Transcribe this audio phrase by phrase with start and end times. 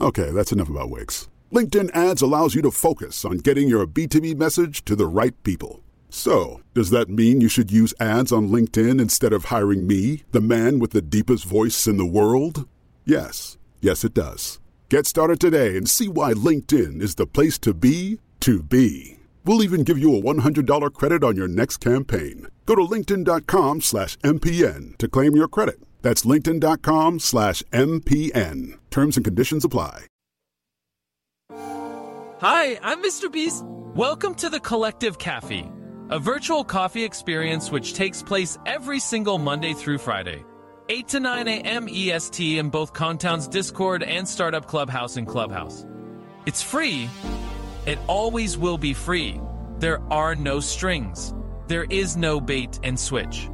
[0.00, 1.28] Okay, that's enough about wigs.
[1.52, 5.82] LinkedIn ads allows you to focus on getting your B2B message to the right people.
[6.10, 10.40] So, does that mean you should use ads on LinkedIn instead of hiring me, the
[10.40, 12.68] man with the deepest voice in the world?
[13.04, 14.60] Yes, yes, it does.
[14.88, 19.15] Get started today and see why LinkedIn is the place to be to be.
[19.46, 22.48] We'll even give you a $100 credit on your next campaign.
[22.66, 25.78] Go to linkedin.com slash MPN to claim your credit.
[26.02, 28.76] That's linkedin.com slash MPN.
[28.90, 30.06] Terms and conditions apply.
[32.40, 33.30] Hi, I'm Mr.
[33.30, 33.64] Beast.
[33.94, 35.70] Welcome to the Collective Cafe,
[36.10, 40.44] a virtual coffee experience which takes place every single Monday through Friday.
[40.88, 41.88] 8 to 9 a.m.
[41.88, 45.86] EST in both Contown's Discord and Startup Clubhouse and Clubhouse.
[46.46, 47.08] It's free.
[47.86, 49.40] It always will be free.
[49.78, 51.32] There are no strings.
[51.68, 53.48] There is no bait and switch.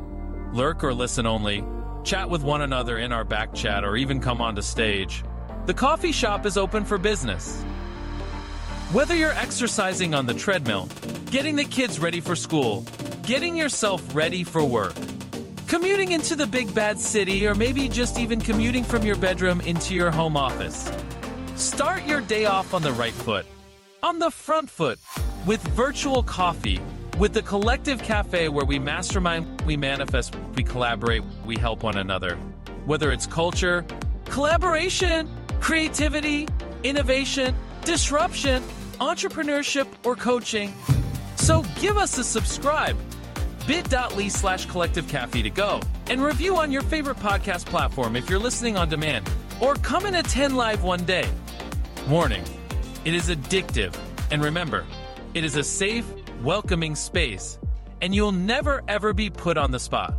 [0.55, 1.63] Lurk or listen only.
[2.03, 5.23] Chat with one another in our back chat or even come onto stage.
[5.67, 7.63] The coffee shop is open for business.
[8.93, 10.89] Whether you're exercising on the treadmill,
[11.31, 12.87] getting the kids ready for school,
[13.25, 14.95] getting yourself ready for work,
[15.67, 19.95] commuting into the big bad city, or maybe just even commuting from your bedroom into
[19.95, 20.91] your home office.
[21.55, 23.45] Start your day off on the right foot,
[24.03, 24.99] on the front foot,
[25.47, 26.81] with virtual coffee,
[27.19, 32.37] with the Collective Cafe where we mastermind, we manifest, we collaborate, we help one another.
[32.85, 33.85] Whether it's culture,
[34.25, 35.29] collaboration,
[35.61, 36.49] creativity,
[36.83, 38.63] innovation, disruption,
[39.01, 40.75] entrepreneurship, or coaching.
[41.37, 42.97] So give us a subscribe
[43.69, 48.41] bit.ly slash collective cafe to go and review on your favorite podcast platform if you're
[48.41, 49.31] listening on demand
[49.61, 51.29] or come and attend live one day
[52.09, 52.43] warning
[53.05, 53.97] it is addictive
[54.31, 54.85] and remember
[55.35, 56.07] it is a safe
[56.43, 57.59] welcoming space
[58.01, 60.15] and you'll never ever be put on the spot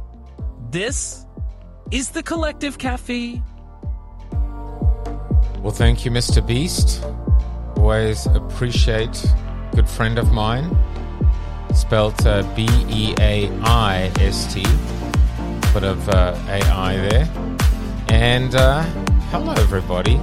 [0.72, 1.26] this
[1.92, 3.42] is the collective cafe
[5.60, 7.04] well thank you mr beast
[7.78, 9.26] always appreciate
[9.76, 10.70] good friend of mine
[11.74, 14.64] spelled uh, B E A I S T.
[15.74, 17.30] Bit of uh, AI there.
[18.10, 18.84] And uh,
[19.32, 20.20] hello, everybody.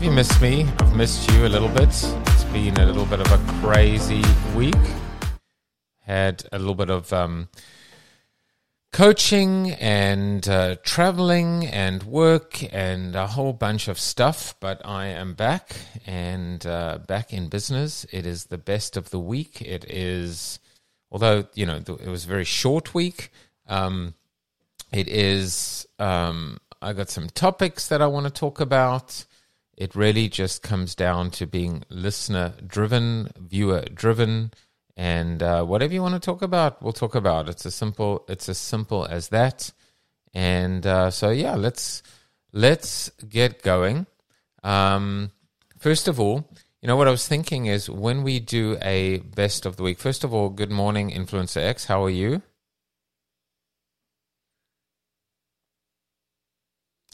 [0.00, 0.66] You missed me?
[0.78, 1.88] I've missed you a little bit.
[1.88, 4.24] It's been a little bit of a crazy
[4.56, 4.74] week.
[5.98, 7.50] Had a little bit of um,
[8.94, 15.34] coaching and uh, traveling and work and a whole bunch of stuff, but I am
[15.34, 18.06] back and uh, back in business.
[18.10, 19.60] It is the best of the week.
[19.60, 20.60] It is,
[21.12, 23.30] although, you know, it was a very short week,
[23.68, 24.14] um,
[24.92, 29.26] it is, um, I got some topics that I want to talk about.
[29.80, 34.52] It really just comes down to being listener driven, viewer driven
[34.94, 37.48] and uh, whatever you want to talk about, we'll talk about.
[37.48, 38.26] It's as simple.
[38.28, 39.72] It's as simple as that.
[40.34, 42.02] And uh, so yeah, let's
[42.52, 44.06] let's get going.
[44.62, 45.30] Um,
[45.78, 46.46] first of all,
[46.82, 49.98] you know what I was thinking is when we do a best of the week.
[49.98, 51.86] First of all, good morning, Influencer X.
[51.86, 52.42] How are you?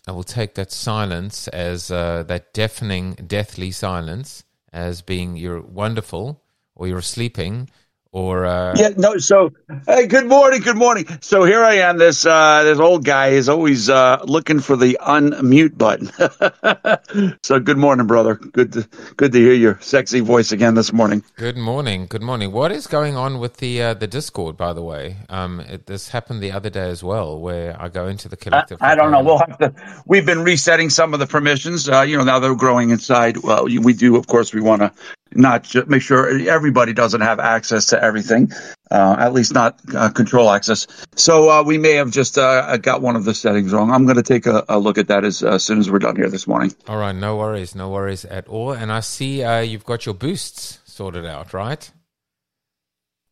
[0.06, 6.42] I will take that silence as uh, that deafening, deathly silence as being you're wonderful
[6.74, 7.68] or you're sleeping
[8.12, 8.74] or uh...
[8.76, 9.52] yeah no so
[9.86, 11.06] hey good morning good morning.
[11.20, 14.98] So here i am this uh this old guy is always uh looking for the
[15.00, 16.10] unmute button.
[17.42, 18.34] So good morning brother.
[18.34, 21.22] Good to good to hear your sexy voice again this morning.
[21.36, 22.52] Good morning good morning.
[22.52, 25.16] What is going on with the uh, the discord by the way?
[25.28, 28.78] Um it, this happened the other day as well where i go into the collective
[28.82, 29.22] i, I don't know.
[29.22, 29.74] we'll have to
[30.06, 33.38] we've been resetting some of the permissions uh you know now they're growing inside.
[33.38, 34.92] Well we do of course we want to
[35.34, 38.52] not just make sure everybody doesn't have access to everything,
[38.90, 40.86] uh, at least not uh, control access.
[41.16, 43.90] So uh, we may have just uh, got one of the settings wrong.
[43.90, 46.16] I'm going to take a, a, look at that as, as, soon as we're done
[46.16, 46.72] here this morning.
[46.88, 48.72] All right, no worries, no worries at all.
[48.72, 51.90] And I see uh, you've got your boosts sorted out, right?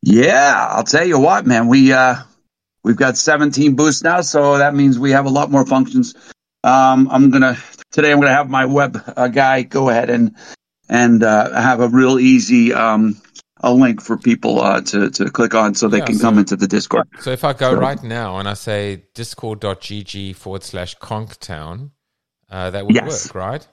[0.01, 1.67] Yeah, I'll tell you what, man.
[1.67, 2.17] We uh,
[2.83, 6.13] we've got 17 boosts now, so that means we have a lot more functions.
[6.63, 7.57] Um, I'm gonna
[7.91, 8.11] today.
[8.11, 9.01] I'm gonna have my web
[9.33, 10.35] guy go ahead and
[10.89, 13.19] and uh, have a real easy um,
[13.61, 16.37] a link for people uh, to to click on so they yeah, can so, come
[16.37, 17.07] into the Discord.
[17.19, 21.91] So if I go so, right now and I say discord.gg forward slash conktown,
[22.49, 23.27] uh, that would yes.
[23.27, 23.67] work, right?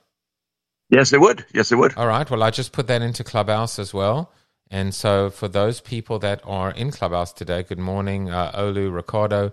[0.88, 1.44] Yes, it would.
[1.55, 1.97] Yes, it would.
[1.97, 2.29] All right.
[2.31, 4.32] Well, I just put that into Clubhouse as well.
[4.70, 9.53] And so, for those people that are in Clubhouse today, good morning, uh, Olu, Ricardo.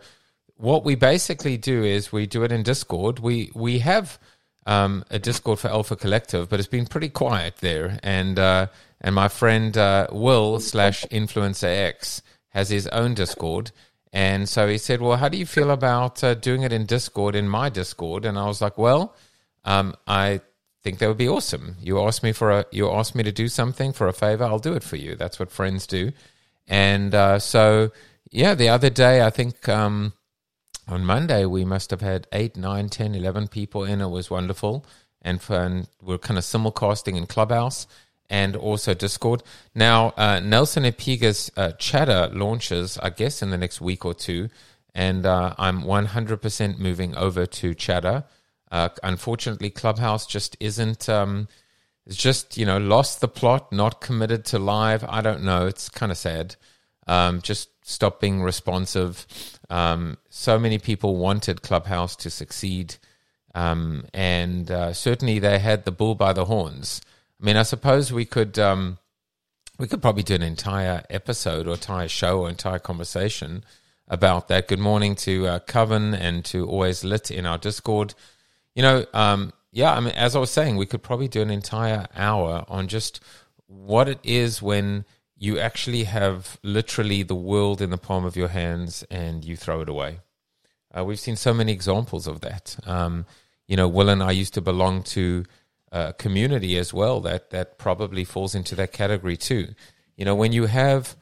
[0.55, 3.19] What we basically do is we do it in Discord.
[3.19, 4.19] We we have
[4.65, 7.99] um, a Discord for Alpha Collective, but it's been pretty quiet there.
[8.03, 8.67] And uh,
[9.01, 13.71] and my friend uh, Will slash Influencer X has his own Discord.
[14.11, 17.35] And so he said, "Well, how do you feel about uh, doing it in Discord
[17.35, 19.15] in my Discord?" And I was like, "Well,
[19.65, 20.41] um, I
[20.83, 21.75] think that would be awesome.
[21.81, 24.59] You asked me for a, you asked me to do something for a favor, I'll
[24.59, 25.15] do it for you.
[25.15, 26.11] That's what friends do.
[26.67, 27.91] And uh, so,
[28.31, 30.13] yeah, the other day, I think um,
[30.89, 34.01] on Monday, we must have had 8, 9, 10, 11 people in.
[34.01, 34.85] It was wonderful.
[35.21, 37.87] And, and we're kind of simulcasting in Clubhouse
[38.29, 39.43] and also Discord.
[39.73, 44.49] Now, uh, Nelson Epiga's uh, Chatter launches, I guess, in the next week or two.
[44.93, 48.23] And uh, I'm 100% moving over to Chatter.
[48.71, 51.07] Uh, unfortunately, Clubhouse just isn't.
[51.09, 51.47] Um,
[52.05, 55.03] it's just you know lost the plot, not committed to live.
[55.07, 55.67] I don't know.
[55.67, 56.55] It's kind of sad.
[57.07, 59.25] Um, just stop being responsive.
[59.69, 62.95] Um, so many people wanted Clubhouse to succeed,
[63.53, 67.01] um, and uh, certainly they had the bull by the horns.
[67.41, 68.97] I mean, I suppose we could um,
[69.77, 73.63] we could probably do an entire episode or entire show or entire conversation
[74.07, 74.67] about that.
[74.67, 78.15] Good morning to uh, Coven and to Always Lit in our Discord.
[78.75, 81.51] You know, um, yeah, I mean, as I was saying, we could probably do an
[81.51, 83.21] entire hour on just
[83.67, 85.05] what it is when
[85.39, 89.79] you actually have literally the world in the palm of your hands and you throw
[89.79, 90.19] it away.
[90.95, 92.75] Uh, we've seen so many examples of that.
[92.85, 93.25] Um,
[93.65, 95.45] you know, Will and I used to belong to
[95.93, 99.73] a community as well that that probably falls into that category too.
[100.17, 101.15] You know, when you have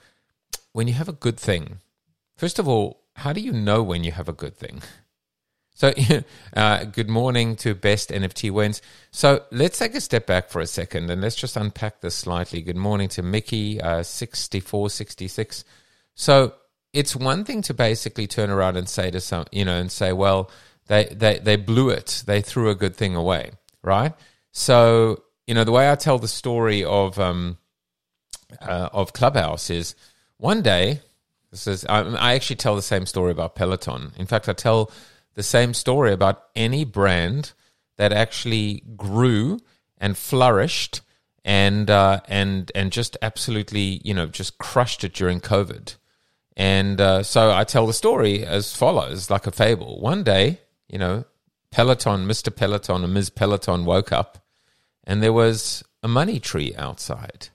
[0.73, 1.79] when you have a good thing,
[2.35, 4.81] first of all, how do you know when you have a good thing?
[5.77, 5.93] So,
[6.55, 8.81] uh, good morning to Best NFT Wins.
[9.11, 12.63] So, let's take a step back for a second and let's just unpack this slightly.
[12.63, 15.63] Good morning to Mickey, uh, 6466.
[16.15, 16.55] So,
[16.93, 20.13] it's one thing to basically turn around and say to some, you know, and say,
[20.13, 20.49] well,
[20.87, 22.23] they, they, they blew it.
[22.25, 23.51] They threw a good thing away,
[23.83, 24.13] right?
[24.53, 27.59] So, you know, the way I tell the story of, um,
[28.59, 29.93] uh, of Clubhouse is
[30.37, 31.01] one day,
[31.51, 34.13] this is, I, I actually tell the same story about Peloton.
[34.17, 34.89] In fact, I tell
[35.37, 37.53] the same story about any brand
[37.97, 39.59] that actually grew
[39.99, 41.01] and flourished
[41.45, 45.95] and uh, and and just absolutely you know just crushed it during COVID.
[46.57, 50.01] And uh, so I tell the story as follows, like a fable.
[50.01, 51.23] One day, you know,
[51.69, 52.53] Peloton, Mr.
[52.53, 53.29] Peloton and Ms.
[53.29, 54.43] Peloton woke up,
[55.03, 57.49] and there was a money tree outside.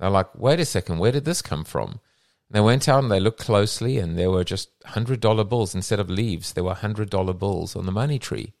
[0.00, 2.00] They're like, wait a second, where did this come from?
[2.50, 6.00] They went out and they looked closely, and there were just hundred dollar bills instead
[6.00, 6.52] of leaves.
[6.52, 8.54] There were hundred dollar bills on the money tree,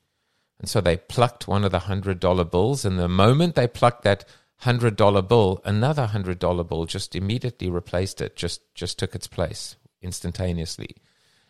[0.60, 2.84] and so they plucked one of the hundred dollar bills.
[2.84, 4.24] And the moment they plucked that
[4.58, 8.36] hundred dollar bill, another hundred dollar bill just immediately replaced it.
[8.36, 10.96] Just just took its place instantaneously,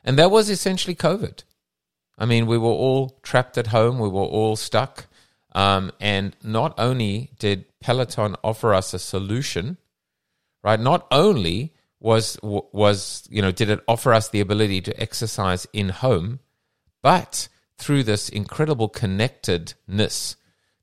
[0.05, 1.43] and that was essentially COVID.
[2.19, 3.99] I mean, we were all trapped at home.
[3.99, 5.07] We were all stuck.
[5.55, 9.79] Um, and not only did Peloton offer us a solution,
[10.63, 10.79] right?
[10.79, 15.89] Not only was was you know did it offer us the ability to exercise in
[15.91, 16.41] home?
[17.03, 20.37] But through this incredible connectedness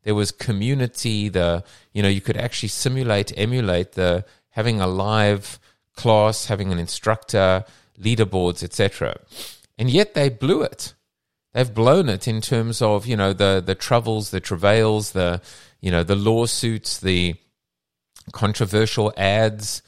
[0.04, 1.64] there was community the
[1.94, 5.60] you know you could actually simulate emulate the having a live
[5.96, 7.66] class having an instructor
[8.00, 9.18] leaderboards etc
[9.78, 10.94] and yet they blew it.
[11.54, 15.42] They've blown it in terms of you know the the troubles the travails the
[15.82, 17.36] you know the lawsuits the
[18.32, 19.82] controversial ads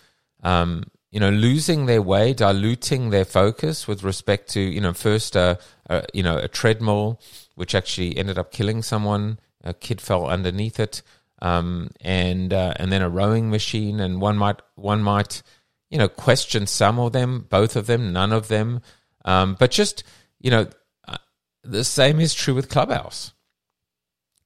[0.44, 0.84] um,
[1.18, 5.58] you know, losing their way, diluting their focus with respect to, you know, first, a,
[5.90, 7.20] a, you know, a treadmill,
[7.56, 9.40] which actually ended up killing someone.
[9.64, 11.02] A kid fell underneath it,
[11.42, 14.00] um, and uh, and then a rowing machine.
[14.00, 15.42] And one might one might,
[15.90, 18.82] you know, question some of them, both of them, none of them.
[19.26, 20.04] Um, but just,
[20.40, 20.68] you know,
[21.08, 21.18] uh,
[21.64, 23.34] the same is true with Clubhouse.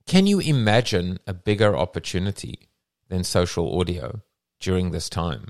[0.08, 2.70] Can you imagine a bigger opportunity
[3.10, 4.22] than social audio
[4.62, 5.48] during this time?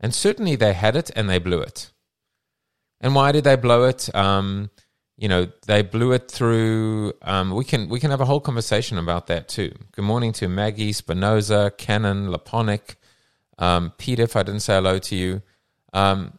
[0.00, 1.90] And certainly they had it and they blew it.
[3.00, 4.14] And why did they blow it?
[4.14, 4.70] Um,
[5.16, 7.12] you know, they blew it through.
[7.22, 9.74] Um, we can we can have a whole conversation about that too.
[9.92, 12.96] Good morning to Maggie Spinoza, Cannon, Laponic,
[13.58, 14.22] um, Peter.
[14.22, 15.42] If I didn't say hello to you,
[15.92, 16.38] um,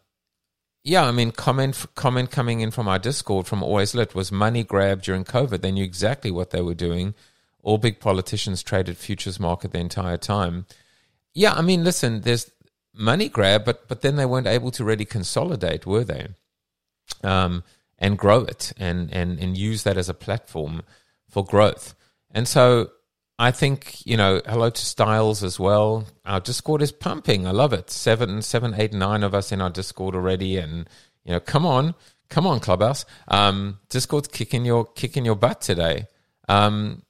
[0.84, 4.64] yeah, I mean, comment comment coming in from our Discord from Always Lit was money
[4.64, 5.62] grab during COVID.
[5.62, 7.16] They knew exactly what they were doing.
[7.62, 10.66] All big politicians traded futures market the entire time.
[11.34, 12.50] Yeah, I mean, listen, there's
[12.94, 16.28] money grab, but but then they weren't able to really consolidate, were they?
[17.24, 17.64] Um,
[17.98, 20.84] and grow it and and and use that as a platform
[21.30, 21.96] for growth.
[22.32, 22.92] And so
[23.38, 26.06] I think you know, hello to Styles as well.
[26.26, 27.48] Our Discord is pumping.
[27.48, 27.90] I love it.
[27.90, 30.88] Seven, seven, eight, nine of us in our Discord already, and
[31.24, 31.96] you know, come on,
[32.30, 33.06] come on, Clubhouse.
[33.28, 36.08] Um, Discord's kicking your kicking your butt today.
[36.48, 37.04] Um,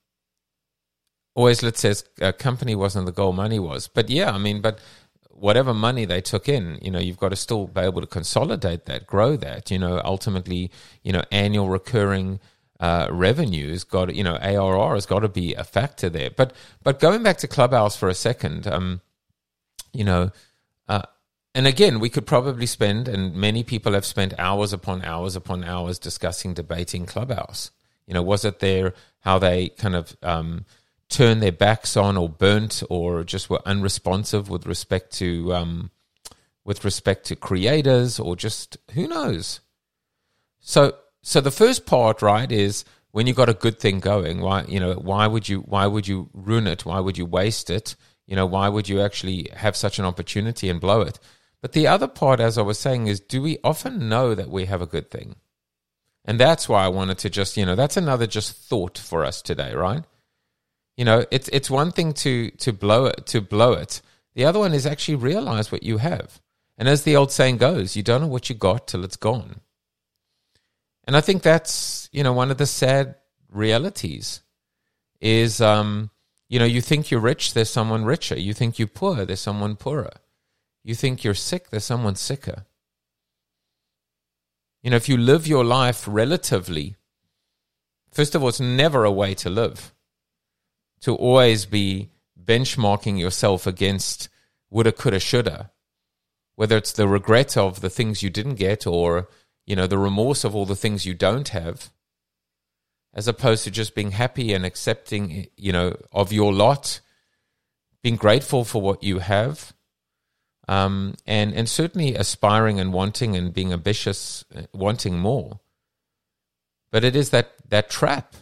[1.36, 3.88] Always Lit's says a company wasn't the goal, money was.
[3.88, 4.80] But yeah, I mean, but
[5.40, 8.86] whatever money they took in, you know, you've got to still be able to consolidate
[8.86, 9.72] that, grow that.
[9.72, 10.72] You know, ultimately,
[11.04, 12.40] you know, annual recurring
[12.80, 16.30] uh, revenues got you know ARR has got to be a factor there.
[16.30, 16.54] But
[16.84, 19.02] but going back to Clubhouse for a second, um,
[19.94, 20.32] you know,
[20.88, 21.02] uh,
[21.54, 25.64] and again, we could probably spend, and many people have spent hours upon hours upon
[25.64, 27.72] hours discussing, debating Clubhouse.
[28.08, 30.66] You know, was it there how they kind of um,
[31.10, 35.92] turned their backs on, or burnt, or just were unresponsive with respect to um,
[36.64, 39.60] with respect to creators, or just who knows?
[40.60, 44.64] So so the first part, right, is when you got a good thing going, why
[44.64, 46.86] you know why would you why would you ruin it?
[46.86, 47.96] Why would you waste it?
[48.28, 51.20] You know, why would you actually have such an opportunity and blow it?
[51.62, 54.66] But the other part, as I was saying, is do we often know that we
[54.66, 55.36] have a good thing?
[56.26, 59.42] And that's why I wanted to just, you know, that's another just thought for us
[59.42, 60.04] today, right?
[61.00, 64.02] You know, it's it's one thing to to blow it to blow it.
[64.36, 66.42] The other one is actually realize what you have.
[66.78, 69.62] And as the old saying goes, you don't know what you got till it's gone.
[71.06, 73.16] And I think that's, you know, one of the sad
[73.50, 74.42] realities
[75.22, 76.10] is, um,
[76.50, 78.38] you know, you think you're rich, there's someone richer.
[78.38, 80.18] You think you're poor, there's someone poorer.
[80.84, 82.66] You think you're sick, there's someone sicker.
[84.84, 86.98] You know, if you live your life relatively,
[88.12, 89.94] first of all, it's never a way to live.
[91.02, 92.10] To always be
[92.42, 94.30] benchmarking yourself against
[94.70, 95.72] woulda, coulda, shoulda.
[96.56, 99.30] Whether it's the regret of the things you didn't get or
[99.70, 101.92] you know, the remorse of all the things you don't have,
[103.14, 107.02] as opposed to just being happy and accepting, you know, of your lot,
[108.02, 109.74] being grateful for what you have,
[110.68, 115.60] um, and and certainly aspiring and wanting and being ambitious, uh, wanting more.
[116.92, 118.36] But it is that that trap,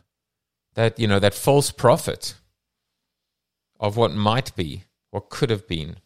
[0.75, 2.35] that you know, that false prophet
[3.79, 5.97] of what might be, what could have been,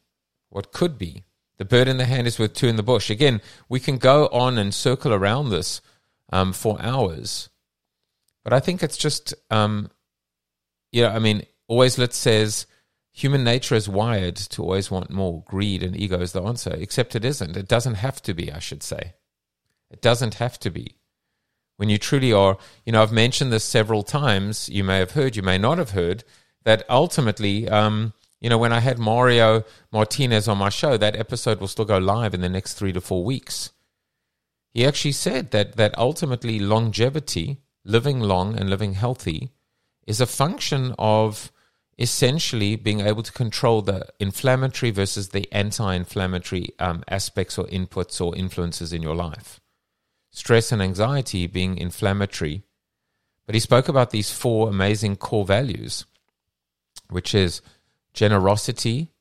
[0.50, 1.24] what could be.
[1.58, 3.10] The bird in the hand is worth two in the bush.
[3.10, 5.82] Again, we can go on and circle around this
[6.32, 7.50] um, for hours.
[8.44, 9.92] But I think it's just, um,
[10.92, 12.66] know, I mean, Always Lit says
[13.12, 15.44] human nature is wired to always want more.
[15.46, 17.58] Greed and ego is the answer, except it isn't.
[17.58, 19.14] It doesn't have to be, I should say.
[19.90, 20.98] It doesn't have to be.
[21.78, 24.70] When you truly are, you know, I've mentioned this several times.
[24.70, 26.24] You may have heard, you may not have heard,
[26.64, 31.60] that ultimately, um, you know, when I had Mario Martinez on my show, that episode
[31.60, 33.72] will still go live in the next three to four weeks.
[34.74, 39.52] He actually said that that ultimately longevity, living long and living healthy,
[40.08, 41.52] is a function of
[41.98, 48.36] essentially being able to control the inflammatory versus the anti-inflammatory um, aspects or inputs or
[48.36, 49.60] influences in your life.
[50.32, 52.64] Stress and anxiety being inflammatory,
[53.46, 56.06] but he spoke about these four amazing core values,
[57.12, 57.62] which is
[58.14, 59.12] generosity,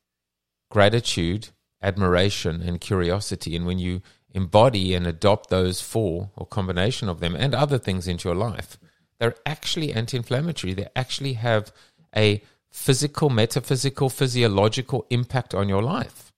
[0.70, 1.48] gratitude,
[1.82, 3.56] admiration, and curiosity.
[3.56, 8.06] And when you embody and adopt those four or combination of them and other things
[8.06, 8.78] into your life,
[9.18, 10.72] they're actually anti inflammatory.
[10.72, 11.72] They actually have
[12.16, 16.32] a physical, metaphysical, physiological impact on your life,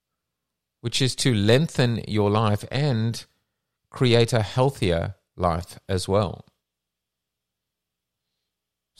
[0.81, 3.25] which is to lengthen your life and
[3.89, 6.45] create a healthier life as well.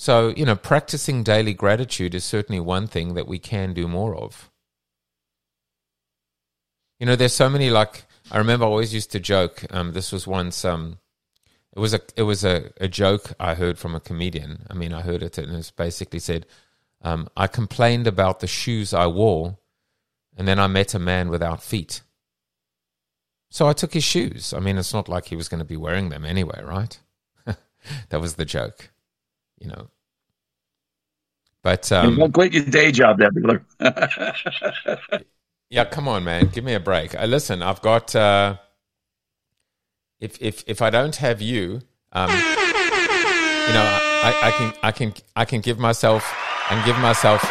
[0.04, 4.14] So, you know, practicing daily gratitude is certainly one thing that we can do more
[4.14, 4.52] of.
[7.00, 9.64] You know, there's so many like I remember I always used to joke.
[9.70, 10.98] Um, this was once um,
[11.74, 14.68] it was a it was a, a joke I heard from a comedian.
[14.70, 16.48] I mean, I heard it and it basically said,
[17.02, 19.58] um, "I complained about the shoes I wore,
[20.36, 22.02] and then I met a man without feet."
[23.50, 24.54] So I took his shoes.
[24.54, 27.00] I mean, it's not like he was going to be wearing them anyway, right?
[28.10, 28.90] that was the joke
[29.64, 29.90] you know.
[31.64, 33.66] But um, don't quit your day job, there,
[35.70, 37.16] yeah, come on, man, give me a break.
[37.16, 38.16] Uh, listen, I've got.
[38.16, 38.58] Uh,
[40.20, 42.36] if if if I don't have you, um, you
[43.74, 43.88] know,
[44.24, 46.24] I, I can I can I can give myself
[46.70, 47.42] and give myself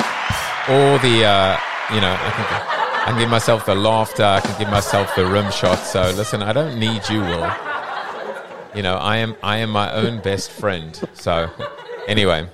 [0.69, 1.59] all the uh,
[1.93, 2.47] you know I can
[3.03, 4.25] I can give myself the laughter.
[4.25, 5.77] I can give myself the rim shot.
[5.77, 7.51] So listen, I don't need you, Will.
[8.75, 10.99] You know, I am I am my own best friend.
[11.15, 11.51] So
[12.09, 12.49] Anyway,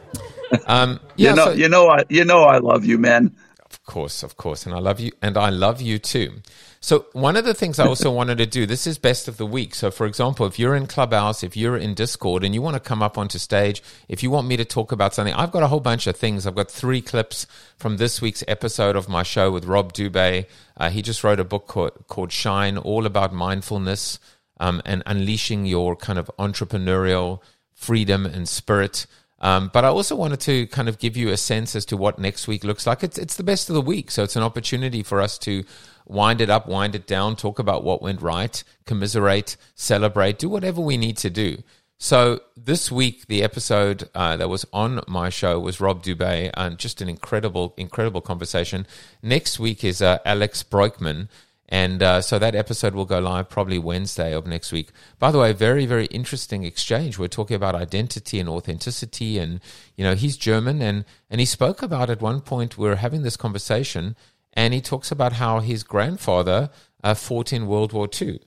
[0.66, 3.34] um, yeah, you know, so, you know, I, you know, I love you, man.
[3.70, 4.66] Of course, of course.
[4.66, 6.40] And I love you, and I love you too.
[6.80, 9.46] So, one of the things I also wanted to do this is best of the
[9.46, 9.74] week.
[9.74, 12.80] So, for example, if you're in Clubhouse, if you're in Discord, and you want to
[12.80, 15.66] come up onto stage, if you want me to talk about something, I've got a
[15.66, 16.46] whole bunch of things.
[16.46, 20.46] I've got three clips from this week's episode of my show with Rob Dube.
[20.76, 24.20] Uh, he just wrote a book called, called Shine, all about mindfulness
[24.60, 27.40] um, and unleashing your kind of entrepreneurial
[27.74, 29.06] freedom and spirit.
[29.40, 32.18] Um, but I also wanted to kind of give you a sense as to what
[32.18, 33.04] next week looks like.
[33.04, 34.10] It's, it's the best of the week.
[34.10, 35.64] So it's an opportunity for us to
[36.06, 40.80] wind it up, wind it down, talk about what went right, commiserate, celebrate, do whatever
[40.80, 41.62] we need to do.
[42.00, 46.78] So this week, the episode uh, that was on my show was Rob Dube, and
[46.78, 48.86] just an incredible, incredible conversation.
[49.20, 51.28] Next week is uh, Alex Brockman,
[51.68, 54.90] and uh, so that episode will go live probably Wednesday of next week.
[55.18, 57.18] By the way, very, very interesting exchange.
[57.18, 59.38] We're talking about identity and authenticity.
[59.38, 59.60] And,
[59.94, 63.22] you know, he's German and, and he spoke about at one point, we are having
[63.22, 64.16] this conversation
[64.54, 66.70] and he talks about how his grandfather
[67.04, 68.40] uh, fought in World War II.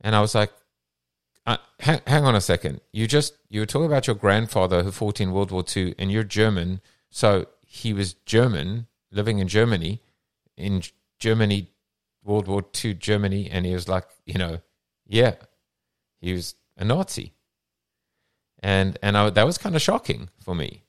[0.00, 0.52] And I was like,
[1.46, 2.80] uh, hang, hang on a second.
[2.92, 6.10] You just, you were talking about your grandfather who fought in World War II and
[6.10, 6.80] you're German.
[7.10, 10.02] So he was German, living in Germany.
[10.56, 10.82] In
[11.20, 11.70] Germany,
[12.24, 14.60] World War II Germany, and he was like, you know,
[15.06, 15.34] yeah,
[16.20, 17.32] he was a Nazi,
[18.62, 20.84] and and I, that was kind of shocking for me.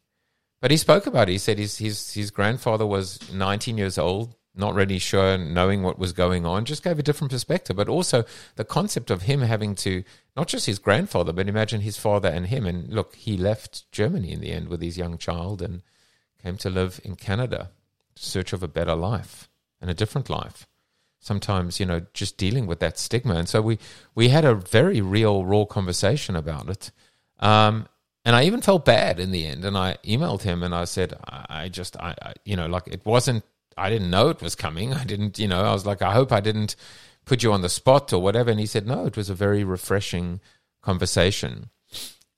[0.60, 1.34] But he spoke about it.
[1.34, 5.98] He said his his his grandfather was 19 years old, not really sure, knowing what
[5.98, 6.66] was going on.
[6.66, 10.04] Just gave a different perspective, but also the concept of him having to
[10.36, 12.66] not just his grandfather, but imagine his father and him.
[12.66, 15.82] And look, he left Germany in the end with his young child and
[16.44, 17.72] came to live in Canada,
[18.10, 20.68] in search of a better life and a different life
[21.22, 23.36] sometimes you know just dealing with that stigma.
[23.36, 23.80] And so we
[24.14, 26.92] we had a very real raw conversation about it.
[27.40, 27.88] Um,
[28.26, 29.64] and i even felt bad in the end.
[29.64, 32.88] And i emailed him and i said i, I just I, I, you know like
[32.88, 33.46] it wasn't
[33.78, 34.94] i didn't know it was coming.
[35.02, 36.76] I didn't you know i was like i hope i didn't
[37.24, 38.50] put you on the spot or whatever.
[38.50, 40.42] And he said no it was a very refreshing
[40.82, 41.70] conversation.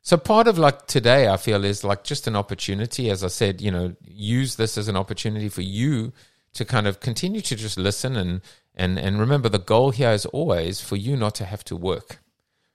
[0.06, 3.62] So part of like today i feel is like just an opportunity as i said
[3.62, 6.12] you know use this as an opportunity for you
[6.54, 8.42] to kind of continue to just listen and
[8.76, 12.20] and and remember the goal here is always for you not to have to work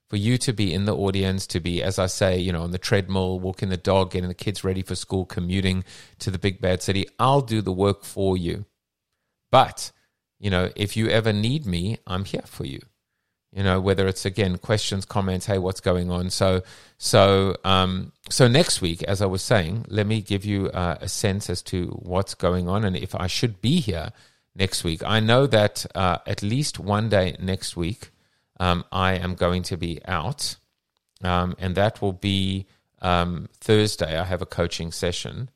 [0.09, 2.71] for you to be in the audience to be as i say you know on
[2.71, 5.85] the treadmill walking the dog getting the kids ready for school commuting
[6.19, 7.07] to the big bad city.
[7.19, 8.64] I'll do the work for you.
[9.51, 9.93] But
[10.38, 12.81] you know if you ever need me i'm here for you
[13.53, 16.63] you know whether it's again questions comments hey what's going on so
[16.99, 21.09] so um so next week as i was saying let me give you uh, a
[21.09, 24.13] sense as to what's going on and if i should be here
[24.59, 25.03] next week.
[25.05, 28.11] I know that uh, at least one day next week,
[28.61, 30.57] um, I am going to be out,
[31.23, 32.67] um, and that will be
[33.01, 34.19] um, Thursday.
[34.19, 35.49] I have a coaching session,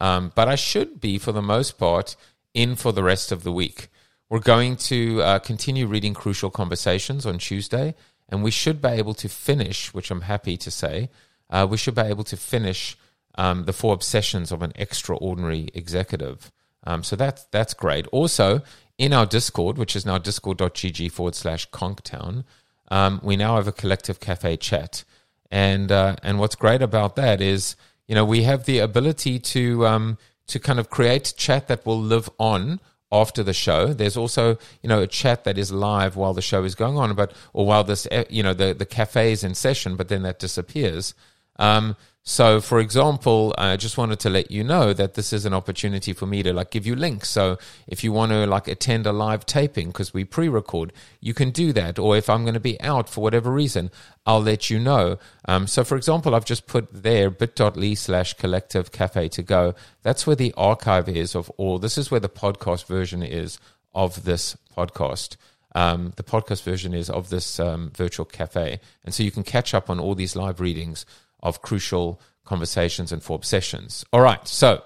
[0.00, 2.16] um, but I should be, for the most part,
[2.54, 3.88] in for the rest of the week.
[4.34, 7.94] We're going to uh, continue reading Crucial Conversations on Tuesday,
[8.28, 11.08] and we should be able to finish, which I'm happy to say,
[11.50, 12.96] uh, we should be able to finish
[13.36, 16.50] um, the four obsessions of an extraordinary executive.
[16.82, 18.08] Um, so that's that's great.
[18.08, 18.62] Also,
[18.98, 22.42] in our Discord, which is now discord.gg forward slash conktown,
[22.90, 25.04] um, we now have a collective cafe chat.
[25.48, 27.76] And uh, and what's great about that is,
[28.08, 30.18] you know, we have the ability to um,
[30.48, 32.80] to kind of create chat that will live on
[33.14, 33.94] after the show.
[33.94, 37.14] There's also, you know, a chat that is live while the show is going on,
[37.14, 40.38] but or while this, you know, the the cafe is in session, but then that
[40.38, 41.14] disappears.
[41.56, 45.52] Um, so, for example, I just wanted to let you know that this is an
[45.52, 47.28] opportunity for me to like give you links.
[47.28, 51.50] So, if you want to like attend a live taping because we pre-record, you can
[51.50, 51.98] do that.
[51.98, 53.90] Or if I'm going to be out for whatever reason,
[54.24, 55.18] I'll let you know.
[55.46, 59.74] Um, so, for example, I've just put there bit.ly slash collective cafe to go.
[60.02, 61.78] That's where the archive is of all.
[61.78, 63.58] This is where the podcast version is
[63.94, 65.36] of this podcast.
[65.74, 68.80] Um, the podcast version is of this um, virtual cafe.
[69.04, 71.04] And so you can catch up on all these live readings
[71.44, 74.04] of crucial conversations and four obsessions.
[74.12, 74.82] All right, so.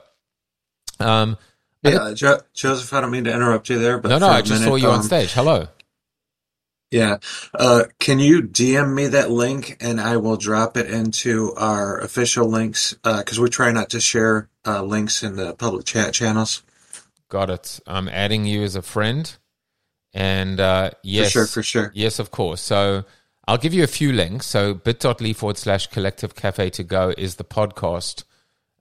[1.01, 1.39] Um,
[1.83, 4.61] yeah, jo- Joseph, I don't mean to interrupt you there, but no, no, I just
[4.61, 5.33] minute, saw you um, on stage.
[5.33, 5.69] Hello.
[6.91, 7.19] Yeah,
[7.55, 12.49] uh, can you DM me that link and I will drop it into our official
[12.49, 16.63] links because uh, we try not to share uh, links in the public chat channels.
[17.29, 17.79] Got it.
[17.87, 19.37] I'm adding you as a friend,
[20.15, 22.63] and uh, yes, for sure, for sure, yes, of course.
[22.63, 23.05] So
[23.49, 24.45] I'll give you a few links.
[24.45, 28.25] So bit.ly forward slash collective cafe to go is the podcast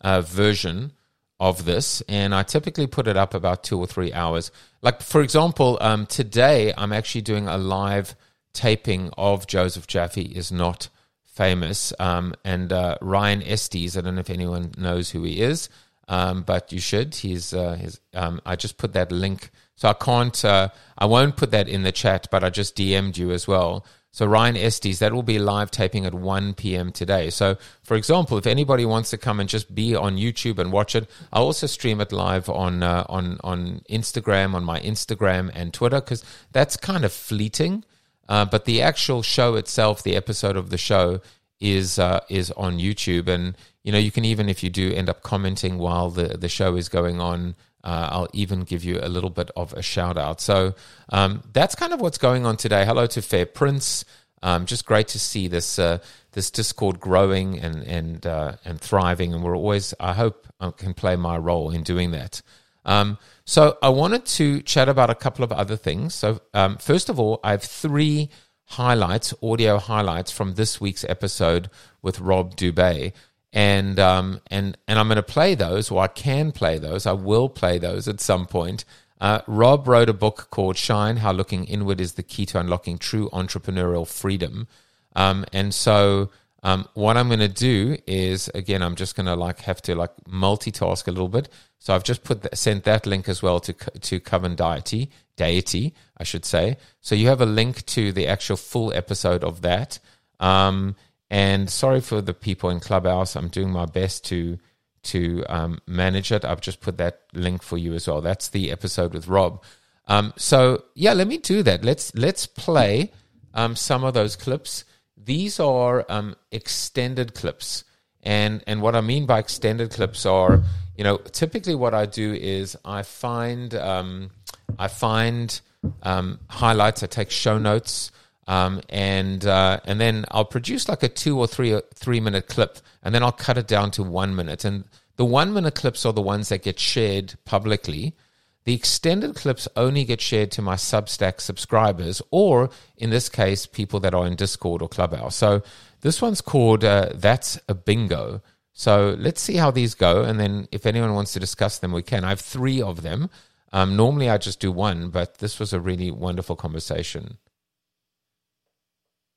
[0.01, 0.91] uh, version
[1.39, 2.01] of this.
[2.09, 4.51] And I typically put it up about two or three hours.
[4.81, 8.13] Like, for example, um, today I'm actually doing a live
[8.51, 10.89] taping of Joseph Jaffe is Not
[11.23, 11.93] Famous.
[11.97, 15.69] Um, and uh, Ryan Estes, I don't know if anyone knows who he is.
[16.07, 17.15] um, but you should.
[17.15, 19.51] He's, uh, um, I just put that link.
[19.75, 23.17] So I can't, uh, I won't put that in the chat, but I just DM'd
[23.17, 23.85] you as well.
[24.11, 26.91] So Ryan Estes, that will be live taping at 1 p.m.
[26.91, 27.29] today.
[27.29, 30.95] So, for example, if anybody wants to come and just be on YouTube and watch
[30.95, 35.73] it, I'll also stream it live on uh, on on Instagram, on my Instagram and
[35.73, 37.83] Twitter, because that's kind of fleeting.
[38.27, 41.21] Uh, but the actual show itself, the episode of the show,
[41.59, 45.09] is uh, is on YouTube, and you know you can even if you do end
[45.09, 47.55] up commenting while the the show is going on.
[47.87, 50.41] Uh, I'll even give you a little bit of a shout out.
[50.41, 50.75] So
[51.07, 52.83] um, that's kind of what's going on today.
[52.83, 54.03] Hello to Fair Prince.
[54.43, 55.99] Um, just great to see this uh,
[56.33, 59.93] this Discord growing and and uh, and thriving, and we're always.
[60.01, 62.41] I hope I can play my role in doing that.
[62.83, 66.13] Um, so I wanted to chat about a couple of other things.
[66.13, 68.29] So um, first of all, I have three
[68.65, 71.69] highlights, audio highlights from this week's episode
[72.01, 73.13] with Rob Dube.
[73.57, 77.07] And um, and and I'm going to play those, or I can play those.
[77.07, 78.85] I will play those at some point.
[79.19, 82.99] Uh, Rob wrote a book called Shine: How Looking Inward is the Key to Unlocking
[82.99, 84.67] True Entrepreneurial Freedom.
[85.15, 86.29] Um, and so,
[86.61, 89.95] um, what I'm going to do is, again, I'm just going to like have to
[89.95, 91.49] like multitask a little bit.
[91.79, 96.23] So I've just put sent that link as well to to Coven Deity, Deity, I
[96.23, 96.77] should say.
[97.01, 99.97] So you have a link to the actual full episode of that.
[100.39, 100.95] Um,
[101.29, 103.35] and sorry for the people in Clubhouse.
[103.35, 104.57] I'm doing my best to
[105.03, 106.43] to um, manage it.
[106.43, 108.21] I've just put that link for you as well.
[108.21, 109.63] That's the episode with Rob.
[110.07, 111.83] Um, so yeah, let me do that.
[111.83, 113.11] Let's let's play
[113.53, 114.85] um, some of those clips.
[115.17, 117.83] These are um, extended clips,
[118.23, 120.63] and and what I mean by extended clips are,
[120.95, 124.31] you know, typically what I do is I find um,
[124.79, 125.59] I find
[126.03, 127.03] um, highlights.
[127.03, 128.11] I take show notes.
[128.47, 132.79] Um, and uh, and then I'll produce like a two or three three minute clip,
[133.03, 134.63] and then I'll cut it down to one minute.
[134.63, 134.85] And
[135.17, 138.15] the one minute clips are the ones that get shared publicly.
[138.63, 143.99] The extended clips only get shared to my Substack subscribers, or in this case, people
[144.01, 145.35] that are in Discord or Clubhouse.
[145.35, 145.61] So
[146.01, 150.67] this one's called uh, "That's a Bingo." So let's see how these go, and then
[150.71, 152.23] if anyone wants to discuss them, we can.
[152.23, 153.29] I have three of them.
[153.73, 157.37] Um, normally, I just do one, but this was a really wonderful conversation.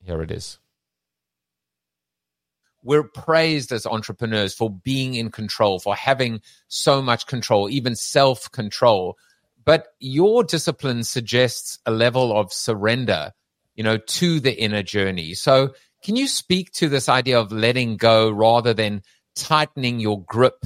[0.03, 0.59] Here it is.
[2.83, 8.51] We're praised as entrepreneurs for being in control, for having so much control, even self
[8.51, 9.17] control.
[9.63, 13.31] But your discipline suggests a level of surrender,
[13.75, 15.35] you know, to the inner journey.
[15.35, 19.03] So, can you speak to this idea of letting go rather than
[19.35, 20.65] tightening your grip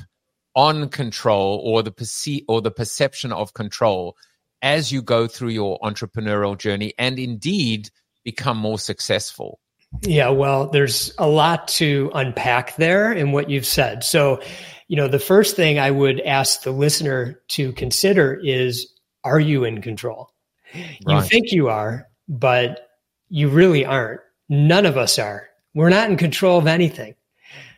[0.55, 4.15] on control or the perce- or the perception of control
[4.61, 7.89] as you go through your entrepreneurial journey and indeed
[8.25, 9.59] become more successful?
[10.01, 14.03] Yeah, well, there's a lot to unpack there in what you've said.
[14.03, 14.41] So,
[14.89, 18.91] you know, the first thing I would ask the listener to consider is
[19.23, 20.31] are you in control?
[20.73, 20.97] Right.
[21.07, 22.89] You think you are, but
[23.29, 24.21] you really aren't.
[24.49, 25.47] None of us are.
[25.73, 27.15] We're not in control of anything.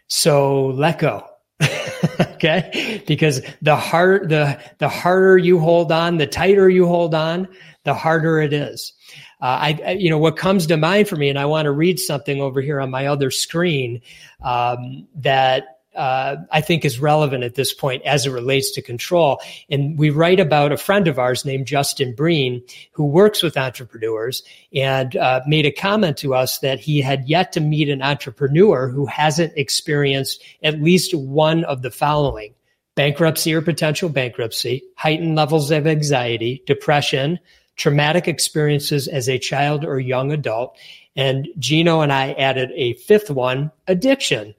[0.08, 1.26] So let go.
[2.20, 3.04] okay?
[3.08, 7.48] Because the hard the the harder you hold on, the tighter you hold on,
[7.84, 8.94] the harder it is.
[9.39, 11.71] Uh, I, I, you know, what comes to mind for me, and I want to
[11.71, 14.02] read something over here on my other screen
[14.43, 19.41] um, that uh, I think is relevant at this point as it relates to control.
[19.69, 24.43] And we write about a friend of ours named Justin Breen, who works with entrepreneurs
[24.73, 28.88] and uh, made a comment to us that he had yet to meet an entrepreneur
[28.89, 32.54] who hasn't experienced at least one of the following
[32.95, 37.39] bankruptcy or potential bankruptcy, heightened levels of anxiety, depression,
[37.78, 40.78] traumatic experiences as a child or young adult.
[41.16, 44.54] And Gino and I added a fifth one, addiction.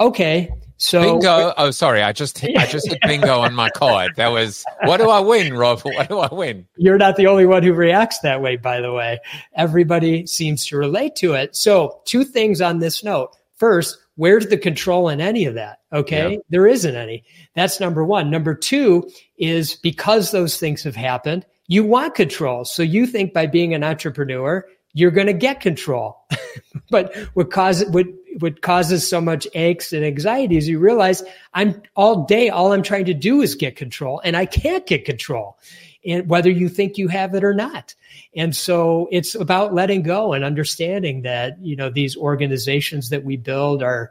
[0.00, 0.50] Okay.
[0.78, 1.52] So bingo.
[1.58, 2.02] Oh, sorry.
[2.02, 4.12] I just I just hit bingo on my card.
[4.16, 5.80] That was what do I win, Rob?
[5.82, 6.66] What do I win?
[6.76, 9.20] You're not the only one who reacts that way, by the way.
[9.54, 11.54] Everybody seems to relate to it.
[11.54, 13.36] So two things on this note.
[13.56, 15.80] First, where's the control in any of that?
[15.92, 16.32] Okay.
[16.32, 16.40] Yep.
[16.48, 17.24] There isn't any.
[17.54, 18.30] That's number one.
[18.30, 22.64] Number two is because those things have happened, you want control.
[22.64, 26.20] So you think by being an entrepreneur, you're going to get control.
[26.90, 28.06] but what causes what
[28.40, 31.22] what causes so much angst and anxiety is you realize
[31.54, 35.04] I'm all day all I'm trying to do is get control and I can't get
[35.04, 35.58] control.
[36.04, 37.94] And whether you think you have it or not.
[38.34, 43.36] And so it's about letting go and understanding that, you know, these organizations that we
[43.36, 44.10] build are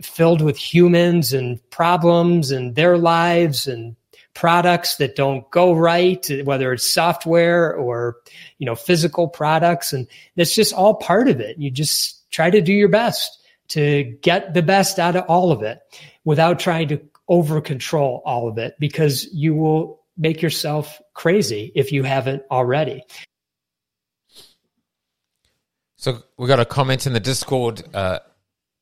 [0.00, 3.96] filled with humans and problems and their lives and
[4.34, 8.16] products that don't go right, whether it's software or,
[8.58, 9.92] you know, physical products.
[9.92, 11.58] And that's just all part of it.
[11.58, 13.38] You just try to do your best
[13.68, 15.80] to get the best out of all of it
[16.24, 21.92] without trying to over control all of it because you will make yourself crazy if
[21.92, 23.02] you haven't already.
[25.96, 27.82] So we got a comment in the Discord.
[27.94, 28.20] Uh,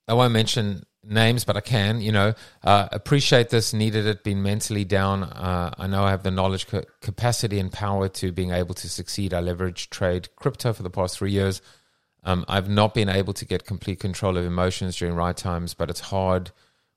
[0.07, 2.01] I won't mention names, but I can.
[2.01, 3.73] You know, uh, appreciate this.
[3.73, 4.25] Needed it.
[4.25, 5.25] Been mentally down.
[5.25, 8.89] Uh, I know I have the knowledge, ca- capacity, and power to being able to
[8.89, 9.33] succeed.
[9.33, 11.63] I leverage trade crypto for the past three years.
[12.25, 15.89] Um, I've not been able to get complete control of emotions during right times, but
[15.89, 16.51] it's hard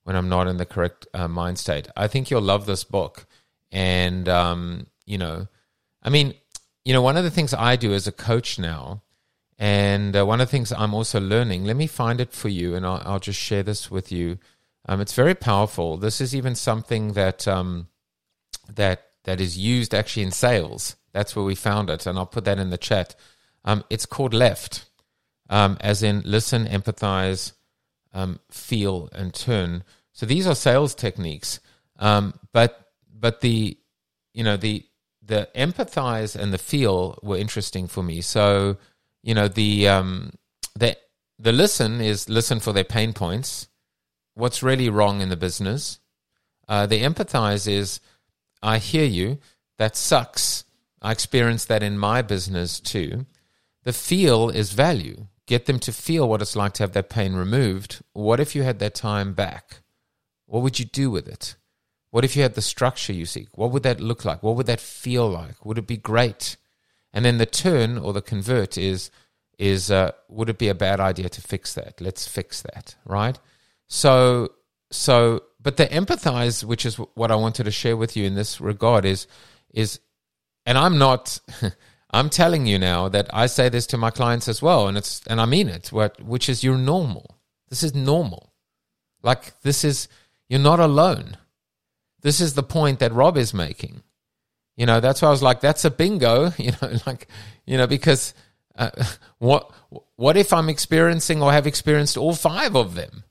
[0.03, 1.87] when I'm not in the correct uh, mind state.
[1.95, 3.25] I think you'll love this book,
[3.71, 5.47] and um, you know,
[6.01, 6.33] I mean,
[6.83, 9.03] you know, one of the things I do as a coach now
[9.61, 12.73] and uh, one of the things I'm also learning, let me find it for you
[12.73, 14.39] and I'll, I'll just share this with you.
[14.87, 15.97] Um, it's very powerful.
[15.97, 17.87] This is even something that um,
[18.67, 20.95] that that is used actually in sales.
[21.13, 23.15] That's where we found it, and I'll put that in the chat.
[23.63, 24.89] Um, it's called left,
[25.47, 27.51] um, as in listen, empathize,
[28.13, 29.83] um, feel, and turn.
[30.11, 31.59] So these are sales techniques,
[31.99, 33.77] um, but but the
[34.33, 34.83] you know the
[35.21, 38.21] the empathize and the feel were interesting for me.
[38.21, 38.77] So
[39.23, 40.31] you know the um
[40.75, 40.97] the
[41.37, 43.67] the listen is listen for their pain points.
[44.33, 45.99] What's really wrong in the business?
[46.67, 47.99] Uh, the empathize is
[48.61, 49.39] i hear you.
[49.77, 50.63] That sucks.
[51.01, 53.25] I experienced that in my business too.
[53.83, 55.27] The feel is value.
[55.47, 58.03] Get them to feel what it's like to have that pain removed.
[58.13, 59.81] What if you had that time back?
[60.45, 61.55] What would you do with it?
[62.11, 63.47] What if you had the structure you seek?
[63.57, 64.43] What would that look like?
[64.43, 65.65] What would that feel like?
[65.65, 66.57] Would it be great
[67.13, 69.11] and then the turn or the convert is
[69.57, 72.01] is uh, would it be a bad idea to fix that?
[72.01, 73.39] Let's fix that, right?
[73.87, 74.49] So
[74.91, 78.59] so but the empathize, which is what I wanted to share with you in this
[78.59, 79.27] regard, is
[79.73, 79.99] is
[80.65, 81.39] and I'm not
[82.11, 85.21] I'm telling you now that I say this to my clients as well, and it's
[85.27, 87.37] and I mean it, what which is you're normal.
[87.69, 88.53] This is normal.
[89.23, 90.07] Like this is
[90.49, 91.37] you're not alone.
[92.21, 94.03] This is the point that Rob is making.
[94.81, 97.27] You know, that's why I was like, that's a bingo, you know, like,
[97.67, 98.33] you know, because
[98.75, 98.89] uh,
[99.37, 99.71] what
[100.15, 103.23] what if I'm experiencing or have experienced all five of them?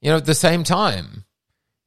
[0.00, 1.24] You know, at the same time.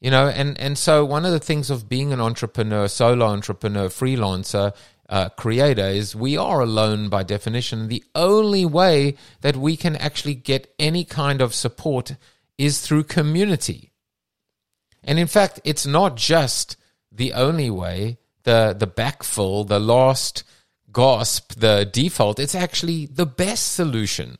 [0.02, 3.88] You know, and and so one of the things of being an entrepreneur, solo entrepreneur,
[3.88, 4.76] freelancer,
[5.08, 7.88] uh, creator is we are alone by definition.
[7.88, 12.18] The only way that we can actually get any kind of support
[12.58, 13.94] is through community.
[15.06, 16.76] And in fact, it's not just
[17.10, 20.44] the only way the the backfill, the last
[20.92, 22.40] gasp, the default.
[22.40, 24.38] It's actually the best solution.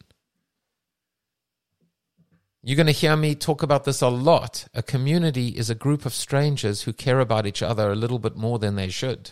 [2.64, 4.68] You're going to hear me talk about this a lot.
[4.74, 8.36] A community is a group of strangers who care about each other a little bit
[8.36, 9.32] more than they should.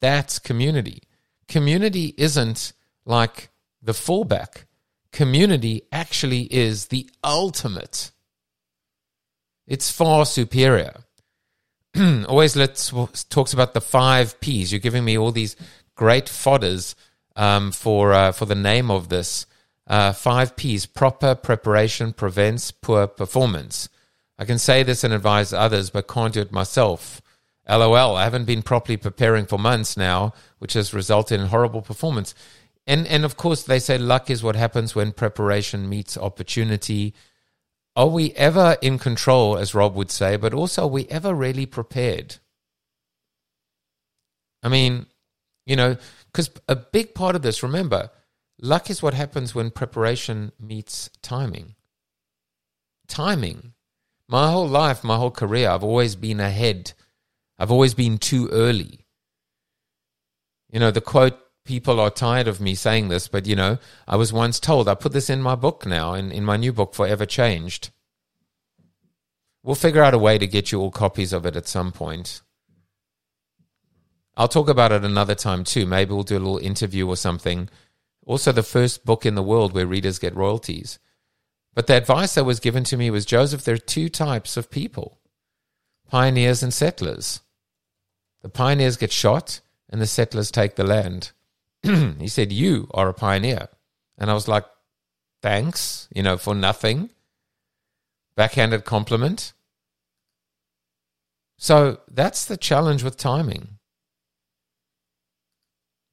[0.00, 1.04] That's community.
[1.46, 2.72] Community isn't
[3.04, 4.64] like the fallback.
[5.12, 8.10] Community actually is the ultimate.
[9.66, 11.04] It's far superior.
[12.28, 12.92] Always Lit's
[13.28, 14.72] talks about the five P's.
[14.72, 15.54] You're giving me all these
[15.94, 16.94] great fodders
[17.36, 19.46] um, for uh, for the name of this.
[19.86, 23.88] Uh, five P's: proper preparation prevents poor performance.
[24.38, 27.22] I can say this and advise others, but can't do it myself.
[27.68, 28.16] LOL.
[28.16, 32.34] I haven't been properly preparing for months now, which has resulted in horrible performance.
[32.88, 37.14] And and of course, they say luck is what happens when preparation meets opportunity
[37.96, 41.66] are we ever in control, as Rob would say, but also are we ever really
[41.66, 42.36] prepared?
[44.62, 45.06] I mean,
[45.66, 48.10] you know, because a big part of this, remember,
[48.60, 51.74] luck is what happens when preparation meets timing.
[53.06, 53.74] Timing.
[54.28, 56.94] My whole life, my whole career, I've always been ahead.
[57.58, 59.06] I've always been too early.
[60.70, 64.16] You know, the quote people are tired of me saying this, but you know, I
[64.16, 66.94] was once told, I put this in my book now, in, in my new book,
[66.94, 67.90] Forever Changed.
[69.62, 72.42] We'll figure out a way to get you all copies of it at some point.
[74.36, 75.86] I'll talk about it another time too.
[75.86, 77.70] Maybe we'll do a little interview or something.
[78.26, 80.98] Also, the first book in the world where readers get royalties.
[81.74, 84.70] But the advice that was given to me was Joseph, there are two types of
[84.70, 85.18] people
[86.08, 87.40] pioneers and settlers.
[88.42, 91.32] The pioneers get shot and the settlers take the land.
[92.18, 93.68] he said, You are a pioneer.
[94.16, 94.64] And I was like,
[95.42, 97.10] Thanks, you know, for nothing.
[98.36, 99.52] Backhanded compliment.
[101.58, 103.78] So that's the challenge with timing.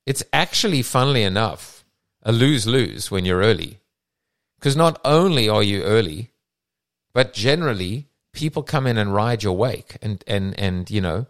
[0.06, 1.86] It's actually, funnily enough,
[2.24, 3.80] a lose lose when you're early.
[4.60, 6.32] Because not only are you early,
[7.14, 11.28] but generally people come in and ride your wake and, and, and you know,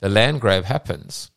[0.00, 1.30] the land grab happens.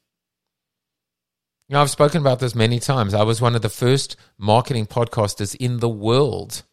[1.68, 3.16] You know, I've spoken about this many times.
[3.16, 6.64] I was one of the first marketing podcasters in the world.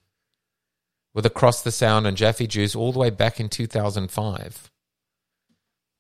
[1.15, 4.71] with Across the Sound and Jaffe Juice all the way back in 2005.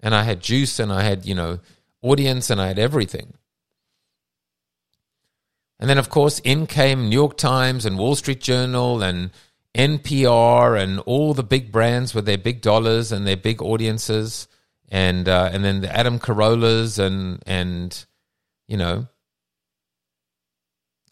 [0.00, 1.60] And I had juice and I had, you know,
[2.02, 3.34] audience and I had everything.
[5.78, 9.30] And then, of course, in came New York Times and Wall Street Journal and
[9.74, 14.48] NPR and all the big brands with their big dollars and their big audiences,
[14.90, 18.06] and uh, and then the Adam Carollas and and
[18.66, 19.08] you know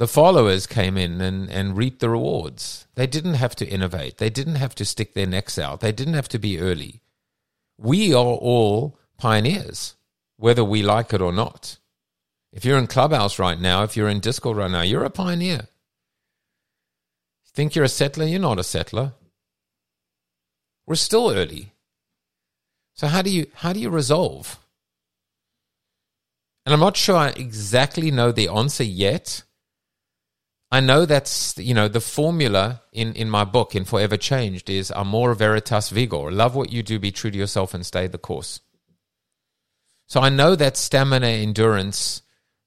[0.00, 2.86] the followers came in and, and reaped the rewards.
[2.94, 4.16] They didn't have to innovate.
[4.16, 5.80] They didn't have to stick their necks out.
[5.80, 7.02] They didn't have to be early.
[7.76, 9.96] We are all pioneers,
[10.38, 11.76] whether we like it or not.
[12.50, 15.68] If you're in Clubhouse right now, if you're in Discord right now, you're a pioneer.
[17.52, 18.24] Think you're a settler?
[18.24, 19.12] You're not a settler.
[20.86, 21.74] We're still early.
[22.94, 24.58] So how do you how do you resolve?
[26.64, 29.42] And I'm not sure I exactly know the answer yet
[30.72, 34.92] I know that's you know the formula in in my book in Forever Changed is
[34.92, 36.30] amor veritas vigor.
[36.30, 38.60] Love what you do, be true to yourself, and stay the course.
[40.06, 42.22] So I know that stamina, endurance,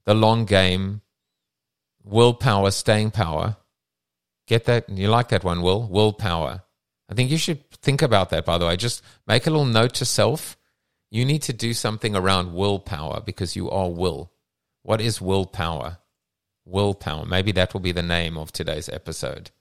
[0.06, 1.02] the long game,
[2.04, 3.58] willpower, staying power.
[4.48, 4.90] Get that?
[4.90, 5.88] You like that one, Will?
[5.88, 6.64] Willpower.
[7.10, 8.46] I think you should think about that.
[8.46, 10.58] By the way, just make a little note to self.
[11.14, 14.32] You need to do something around willpower because you are will.
[14.82, 16.00] What is willpower?
[16.66, 17.28] Willpower.
[17.28, 19.52] Maybe that will be the name of today's episode.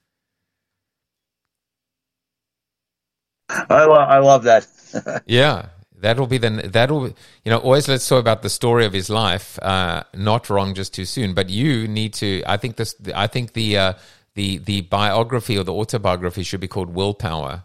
[3.50, 4.66] I, lo- I love that.
[5.26, 5.66] yeah,
[5.98, 7.08] that will be the that will
[7.44, 9.58] you know always let's talk about the story of his life.
[9.60, 11.34] Uh, not wrong, just too soon.
[11.34, 12.42] But you need to.
[12.46, 12.94] I think this.
[13.14, 13.92] I think the uh,
[14.36, 17.64] the the biography or the autobiography should be called Willpower.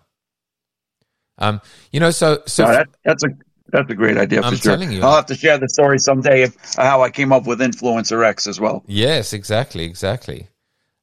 [1.38, 1.62] Um,
[1.94, 3.30] you know, so so no, that, that's a
[3.70, 4.74] that's a great idea for I'm sure.
[4.74, 5.02] telling you.
[5.04, 8.48] I'll have to share the story someday of how I came up with Influencer X
[8.48, 8.84] as well.
[8.88, 10.48] Yes, exactly, exactly.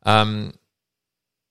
[0.04, 0.54] Um,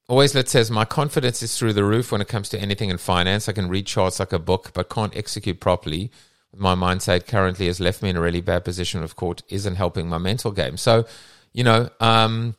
[0.10, 2.98] Always Lit says my confidence is through the roof when it comes to anything in
[2.98, 3.48] finance.
[3.48, 6.12] I can read charts like a book, but can't execute properly.
[6.56, 9.02] My mindset currently has left me in a really bad position.
[9.02, 10.78] Of course, isn't helping my mental game.
[10.78, 11.06] So,
[11.54, 12.56] you know, um,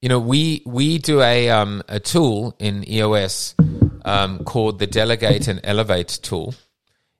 [0.00, 3.56] you know, we we do a um, a tool in EOS
[4.04, 6.54] um, called the Delegate and Elevate tool,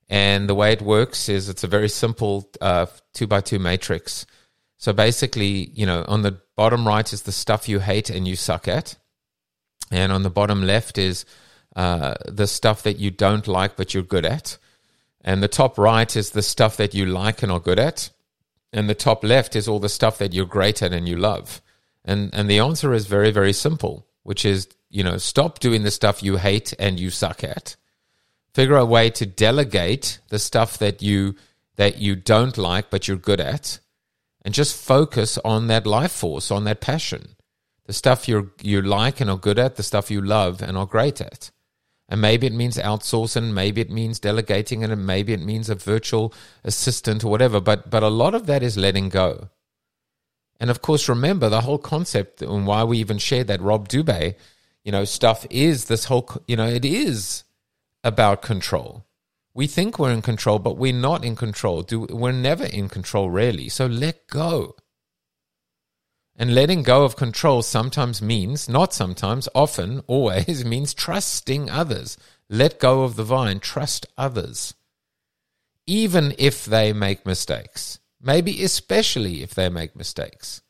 [0.09, 4.25] and the way it works is it's a very simple uh, two by two matrix.
[4.79, 8.37] So basically, you know, on the bottom right is the stuff you hate and you
[8.37, 8.97] suck at.
[9.90, 11.25] And on the bottom left is
[11.77, 14.57] uh, the stuff that you don't like but you're good at.
[15.21, 18.11] And the top right is the stuff that you like and are good at.
[18.73, 21.61] And the top left is all the stuff that you're great at and you love.
[22.05, 25.90] And and the answer is very, very simple, which is, you know, stop doing the
[25.90, 27.77] stuff you hate and you suck at
[28.54, 31.34] figure a way to delegate the stuff that you
[31.76, 33.78] that you don't like but you're good at
[34.42, 37.37] and just focus on that life force on that passion.
[37.84, 40.87] The stuff you you like and are good at the stuff you love and are
[40.87, 41.50] great at.
[42.08, 46.32] And maybe it means outsourcing maybe it means delegating and maybe it means a virtual
[46.64, 49.50] assistant or whatever but but a lot of that is letting go.
[50.61, 54.34] And of course remember the whole concept and why we even shared that Rob Dube
[54.84, 57.44] you know stuff is this whole you know it is
[58.04, 59.04] about control.
[59.54, 61.82] We think we're in control, but we're not in control.
[61.82, 63.68] Do, we're never in control, really.
[63.68, 64.76] So let go.
[66.37, 72.16] And letting go of control sometimes means, not sometimes, often, always means trusting others.
[72.48, 74.74] Let go of the vine, trust others.
[75.87, 77.98] Even if they make mistakes.
[78.20, 80.62] Maybe especially if they make mistakes.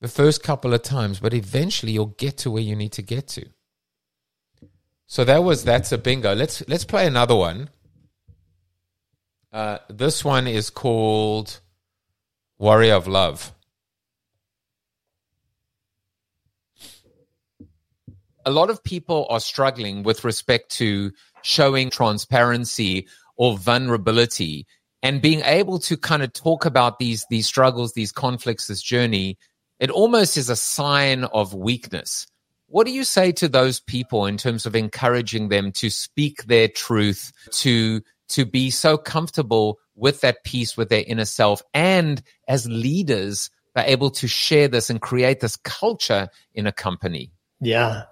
[0.00, 3.28] The first couple of times, but eventually you'll get to where you need to get
[3.28, 3.46] to.
[5.06, 6.34] So that was that's a bingo.
[6.34, 7.70] Let's let's play another one.
[9.52, 11.60] Uh, this one is called
[12.58, 13.52] Warrior of Love.
[18.44, 24.66] A lot of people are struggling with respect to showing transparency or vulnerability
[25.02, 29.38] and being able to kind of talk about these these struggles, these conflicts, this journey.
[29.78, 32.26] It almost is a sign of weakness
[32.68, 36.68] what do you say to those people in terms of encouraging them to speak their
[36.68, 42.68] truth, to to be so comfortable with that peace with their inner self, and as
[42.68, 47.30] leaders, are able to share this and create this culture in a company?
[47.60, 48.04] Yeah.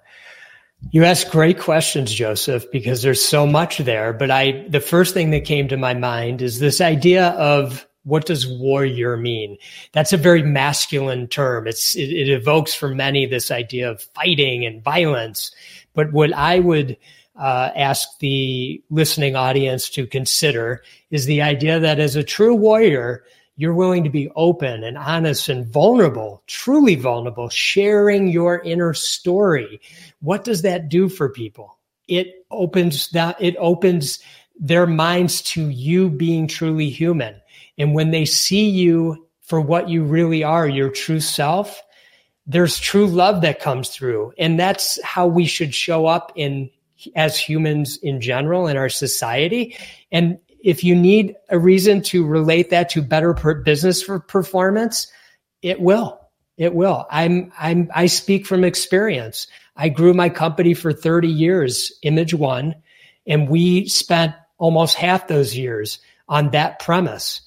[0.90, 4.12] You ask great questions, Joseph, because there's so much there.
[4.12, 8.26] But I, the first thing that came to my mind is this idea of what
[8.26, 9.56] does warrior mean?
[9.92, 11.66] That's a very masculine term.
[11.66, 15.54] It's it, it, evokes for many this idea of fighting and violence.
[15.94, 16.96] But what I would
[17.36, 23.24] uh, ask the listening audience to consider is the idea that as a true warrior,
[23.56, 29.80] you're willing to be open and honest and vulnerable, truly vulnerable, sharing your inner story.
[30.20, 31.78] What does that do for people?
[32.08, 34.18] It opens that, it opens
[34.58, 37.40] their minds to you being truly human.
[37.78, 41.82] And when they see you for what you really are, your true self,
[42.46, 44.32] there's true love that comes through.
[44.38, 46.70] And that's how we should show up in
[47.16, 49.76] as humans in general in our society.
[50.12, 55.06] And if you need a reason to relate that to better per- business for performance,
[55.60, 56.20] it will.
[56.56, 57.06] It will.
[57.10, 59.46] I'm, I'm, I speak from experience.
[59.76, 62.76] I grew my company for 30 years, Image One,
[63.26, 65.98] and we spent almost half those years
[66.28, 67.40] on that premise.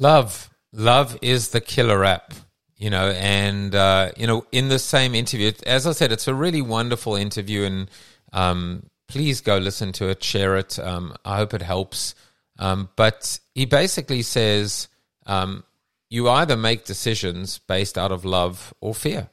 [0.00, 0.50] Love.
[0.72, 2.34] Love is the killer app
[2.80, 6.34] you know, and uh, you know, in the same interview, as I said, it's a
[6.34, 7.90] really wonderful interview, and
[8.32, 10.78] um, please go listen to it, share it.
[10.78, 12.14] Um, I hope it helps.
[12.58, 14.88] Um, but he basically says
[15.26, 15.62] um,
[16.08, 19.28] you either make decisions based out of love or fear,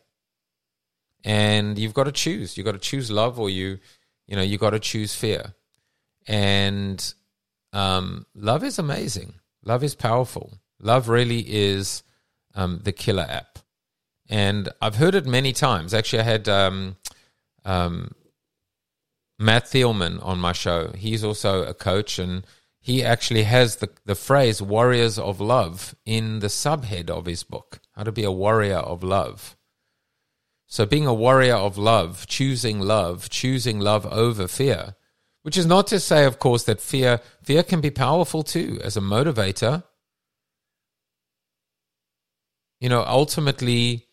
[1.24, 2.58] and you've got to choose.
[2.58, 3.80] You've got to choose love, or you,
[4.28, 5.54] you know, you've got to choose fear.
[6.28, 7.14] And
[7.72, 9.36] um, love is amazing.
[9.68, 10.54] Love is powerful.
[10.80, 12.02] Love really is
[12.56, 13.60] um, the Killer app.
[14.30, 15.94] And I've heard it many times.
[15.94, 16.96] Actually, I had um,
[17.66, 18.12] um,
[19.38, 20.94] Matt Thielman on my show.
[20.96, 22.48] He's also a coach, and
[22.80, 27.80] he actually has the, the phrase warriors of love in the subhead of his book
[27.92, 29.58] How to Be a Warrior of Love.
[30.66, 34.96] So, being a warrior of love, choosing love, choosing love over fear,
[35.48, 38.98] which is not to say, of course, that fear fear can be powerful too as
[38.98, 39.84] a motivator
[42.80, 44.08] you know, ultimately,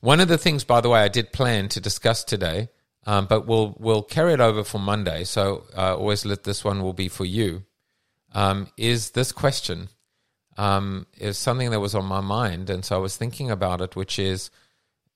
[0.00, 2.68] one of the things, by the way, I did plan to discuss today,
[3.06, 5.24] um, but we'll we'll carry it over for Monday.
[5.24, 7.64] So uh, Always Lit this one will be for you.
[8.32, 9.88] Um, is this question
[10.56, 13.96] um, is something that was on my mind, and so I was thinking about it,
[13.96, 14.50] which is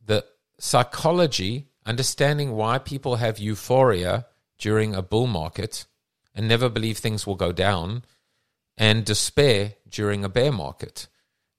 [0.05, 0.24] the
[0.59, 4.26] psychology, understanding why people have euphoria
[4.59, 5.87] during a bull market
[6.35, 8.05] and never believe things will go down,
[8.77, 11.09] and despair during a bear market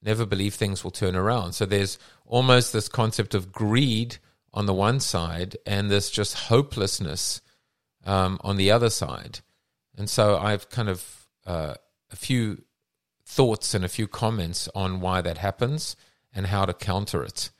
[0.01, 1.53] never believe things will turn around.
[1.53, 4.17] So there's almost this concept of greed
[4.53, 7.41] on the one side and this just hopelessness
[8.05, 9.39] um, on the other side.
[9.97, 11.75] And so I've kind of uh,
[12.11, 12.63] a few
[13.25, 15.95] thoughts and a few comments on why that happens
[16.33, 17.51] and how to counter it.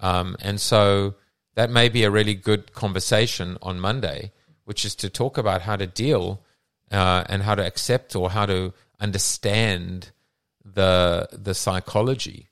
[0.00, 1.14] Um, and so
[1.54, 4.32] that may be a really good conversation on Monday,
[4.66, 6.42] which is to talk about how to deal
[6.92, 10.10] uh, and how to accept or how to understand
[10.64, 12.48] the the psychology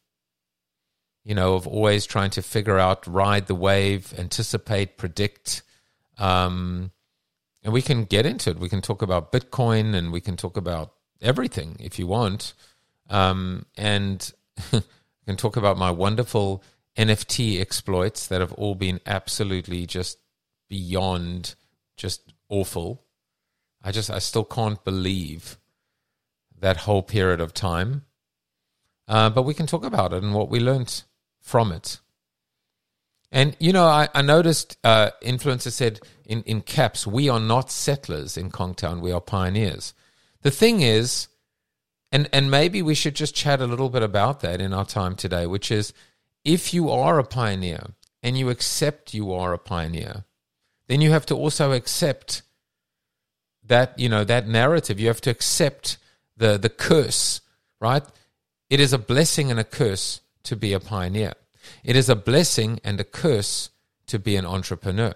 [1.24, 5.62] you know of always trying to figure out ride the wave anticipate predict
[6.18, 6.90] um,
[7.64, 8.58] and we can get into it.
[8.58, 12.52] We can talk about bitcoin and we can talk about everything if you want.
[13.08, 14.30] Um, and
[14.70, 14.80] we
[15.26, 16.62] can talk about my wonderful
[16.96, 20.18] nft exploits that have all been absolutely just
[20.68, 21.56] beyond
[21.96, 23.04] just awful
[23.82, 25.58] i just i still can't believe
[26.64, 28.04] that whole period of time.
[29.06, 31.02] Uh, but we can talk about it and what we learned
[31.40, 32.00] from it.
[33.30, 37.70] And, you know, I, I noticed uh, influencers said in, in caps, we are not
[37.70, 39.92] settlers in Kongtown, we are pioneers.
[40.40, 41.28] The thing is,
[42.10, 45.16] and, and maybe we should just chat a little bit about that in our time
[45.16, 45.92] today, which is
[46.44, 47.88] if you are a pioneer
[48.22, 50.24] and you accept you are a pioneer,
[50.86, 52.42] then you have to also accept
[53.64, 55.00] that, you know, that narrative.
[55.00, 55.98] You have to accept
[56.36, 57.40] the, the curse,
[57.80, 58.02] right?
[58.68, 61.32] It is a blessing and a curse to be a pioneer.
[61.82, 63.70] It is a blessing and a curse
[64.06, 65.14] to be an entrepreneur.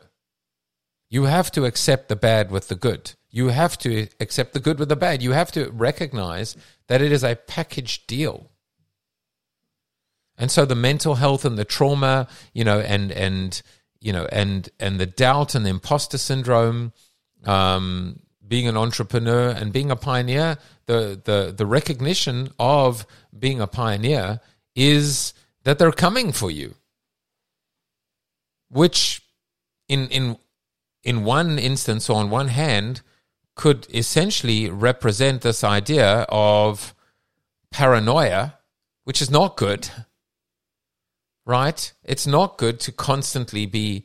[1.11, 3.13] You have to accept the bad with the good.
[3.31, 5.23] You have to accept the good with the bad.
[5.23, 6.57] You have to recognize
[6.87, 8.51] that it is a package deal.
[10.37, 13.61] And so the mental health and the trauma, you know, and and
[14.01, 16.93] you know, and and the doubt and the imposter syndrome,
[17.45, 23.07] um, being an entrepreneur and being a pioneer, the, the, the recognition of
[23.39, 24.41] being a pioneer
[24.75, 25.35] is
[25.65, 26.75] that they're coming for you.
[28.71, 29.23] Which,
[29.89, 30.39] in, in,
[31.05, 33.03] in one instance or on one hand,
[33.55, 36.95] could essentially represent this idea of
[37.71, 38.59] paranoia,
[39.05, 39.91] which is not good,
[41.49, 41.93] right?
[42.05, 44.05] It's not good to constantly be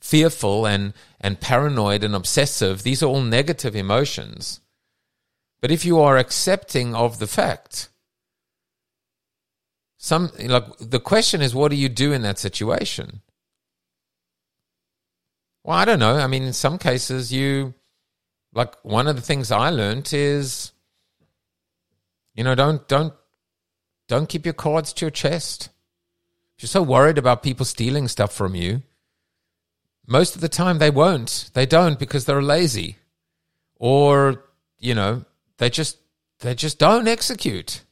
[0.00, 4.60] fearful and, and paranoid and obsessive, these are all negative emotions.
[5.60, 7.88] But if you are accepting of the fact,
[9.98, 13.22] some like the question is, what do you do in that situation?
[15.64, 16.16] Well, I don't know.
[16.16, 17.74] I mean, in some cases, you
[18.52, 20.72] like one of the things I learned is
[22.36, 23.14] You know, don't don't
[24.08, 25.70] don't keep your cards to your chest.
[26.56, 28.82] If you're so worried about people stealing stuff from you,
[30.06, 31.50] most of the time they won't.
[31.52, 32.96] They don't because they're lazy.
[33.76, 34.44] Or,
[34.78, 35.26] you know,
[35.58, 35.98] they just
[36.40, 37.82] they just don't execute.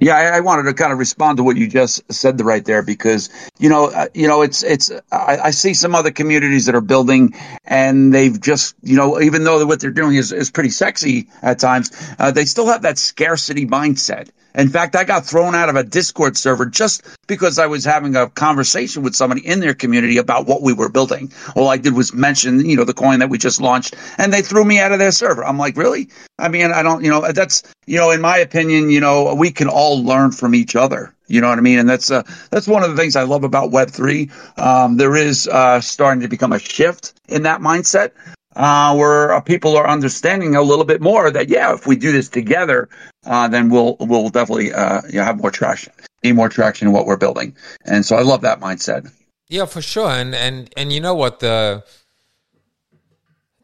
[0.00, 2.82] Yeah, I, I, wanted to kind of respond to what you just said right there
[2.82, 4.92] because you know, uh, you know, it's it's.
[5.10, 7.34] I, I, see some other communities that are building,
[7.64, 11.58] and they've just you know, even though what they're doing is is pretty sexy at
[11.58, 11.90] times,
[12.20, 14.28] uh, they still have that scarcity mindset.
[14.54, 18.16] In fact, I got thrown out of a Discord server just because I was having
[18.16, 21.32] a conversation with somebody in their community about what we were building.
[21.54, 24.42] All I did was mention, you know, the coin that we just launched, and they
[24.42, 25.44] threw me out of their server.
[25.44, 26.08] I'm like, really?
[26.38, 29.50] I mean, I don't, you know, that's, you know, in my opinion, you know, we
[29.50, 31.14] can all learn from each other.
[31.28, 31.78] You know what I mean?
[31.78, 34.30] And that's uh, that's one of the things I love about Web three.
[34.56, 38.12] Um, there is uh, starting to become a shift in that mindset
[38.56, 42.12] uh, where uh, people are understanding a little bit more that yeah, if we do
[42.12, 42.88] this together,
[43.26, 45.92] uh, then we'll we'll definitely uh, you know, have more traction,
[46.24, 47.56] need more traction in what we're building.
[47.84, 49.10] And so I love that mindset.
[49.48, 50.10] Yeah, for sure.
[50.10, 51.84] And and and you know what the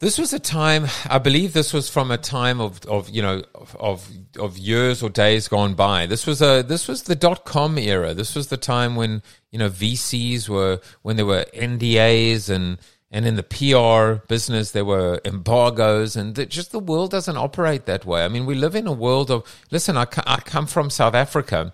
[0.01, 3.43] this was a time I believe this was from a time of, of you know
[3.80, 4.09] of
[4.39, 6.07] of years or days gone by.
[6.07, 8.12] This was a this was the dot com era.
[8.14, 12.78] This was the time when you know VCs were when there were NDAs and
[13.15, 17.87] and in the PR business, there were embargoes, and the, just the world doesn't operate
[17.87, 18.25] that way.
[18.25, 21.73] I mean, we live in a world of, listen, I, I come from South Africa,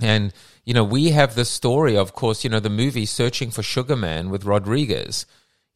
[0.00, 0.32] and,
[0.64, 3.94] you know, we have the story, of course, you know, the movie Searching for Sugar
[3.94, 5.26] Man with Rodriguez.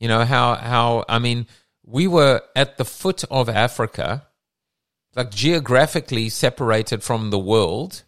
[0.00, 1.46] You know, how, how, I mean,
[1.84, 4.26] we were at the foot of Africa,
[5.14, 8.04] like geographically separated from the world,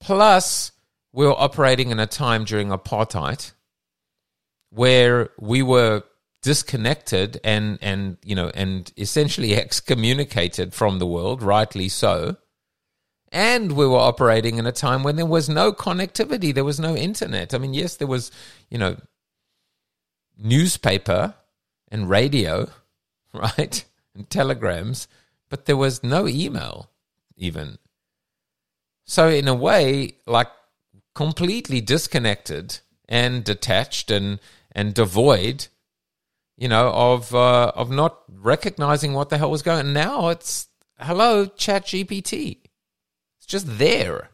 [0.00, 0.72] plus
[1.12, 3.52] we were operating in a time during apartheid
[4.70, 6.02] where we were
[6.42, 12.36] disconnected and and you know and essentially excommunicated from the world rightly so.
[13.32, 16.96] And we were operating in a time when there was no connectivity there was no
[16.96, 17.54] internet.
[17.54, 18.30] I mean yes there was
[18.70, 18.96] you know
[20.38, 21.34] newspaper
[21.88, 22.70] and radio
[23.34, 25.06] right and telegrams
[25.48, 26.90] but there was no email
[27.36, 27.78] even.
[29.04, 30.48] So in a way like
[31.14, 34.38] completely disconnected and detached and
[34.72, 35.68] and devoid,
[36.56, 39.86] you know, of uh, of not recognizing what the hell was going.
[39.86, 39.92] on.
[39.92, 40.68] Now it's
[40.98, 42.58] hello, Chat GPT.
[43.38, 44.30] It's just there.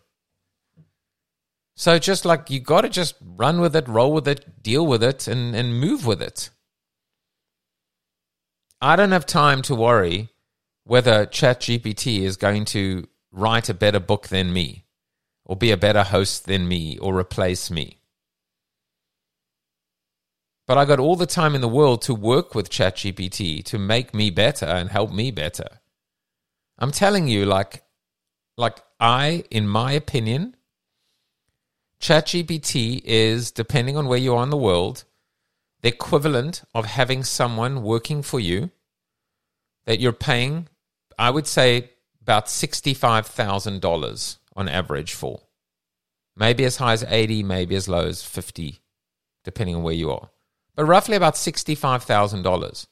[1.74, 5.02] So just like you got to just run with it, roll with it, deal with
[5.02, 6.50] it, and and move with it.
[8.80, 10.28] I don't have time to worry
[10.84, 14.84] whether ChatGPT is going to write a better book than me,
[15.44, 17.95] or be a better host than me, or replace me.
[20.66, 24.12] But I got all the time in the world to work with ChatGPT to make
[24.12, 25.80] me better and help me better.
[26.78, 27.84] I'm telling you, like,
[28.56, 30.56] like I, in my opinion,
[32.00, 35.04] ChatGPT is, depending on where you are in the world,
[35.82, 38.70] the equivalent of having someone working for you
[39.84, 40.68] that you're paying,
[41.16, 41.90] I would say,
[42.20, 45.42] about $65,000 on average for.
[46.36, 48.80] Maybe as high as 80, maybe as low as 50,
[49.44, 50.28] depending on where you are
[50.76, 52.86] but roughly about $65,000.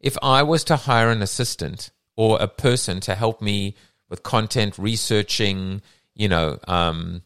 [0.00, 3.76] If I was to hire an assistant or a person to help me
[4.10, 5.80] with content researching,
[6.14, 7.22] you know, um,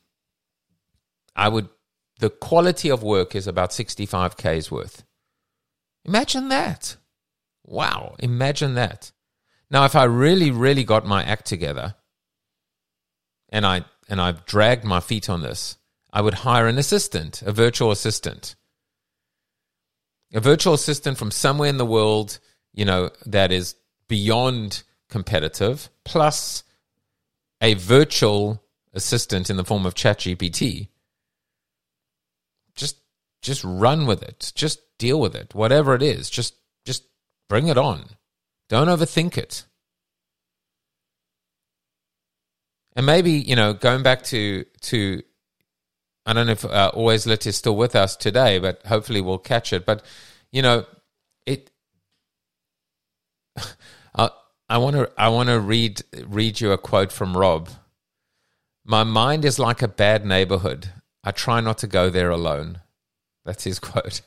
[1.34, 1.68] I would,
[2.20, 5.02] the quality of work is about 65K's worth.
[6.04, 6.96] Imagine that.
[7.64, 9.12] Wow, imagine that.
[9.70, 11.94] Now, if I really, really got my act together
[13.48, 15.76] and I and I've dragged my feet on this,
[16.12, 18.56] I would hire an assistant, a virtual assistant
[20.32, 22.38] a virtual assistant from somewhere in the world,
[22.72, 23.74] you know, that is
[24.08, 26.62] beyond competitive, plus
[27.60, 28.62] a virtual
[28.92, 30.88] assistant in the form of ChatGPT.
[32.74, 32.96] Just
[33.42, 34.52] just run with it.
[34.54, 35.54] Just deal with it.
[35.54, 36.54] Whatever it is, just
[36.84, 37.04] just
[37.48, 38.04] bring it on.
[38.68, 39.64] Don't overthink it.
[42.94, 45.22] And maybe, you know, going back to to
[46.30, 49.38] I don't know if uh, Always Lit is still with us today, but hopefully we'll
[49.38, 49.84] catch it.
[49.84, 50.04] But
[50.52, 50.86] you know,
[51.44, 51.72] it.
[54.14, 57.68] I want to I want to read read you a quote from Rob.
[58.84, 60.90] My mind is like a bad neighborhood.
[61.24, 62.80] I try not to go there alone.
[63.44, 64.20] That's his quote.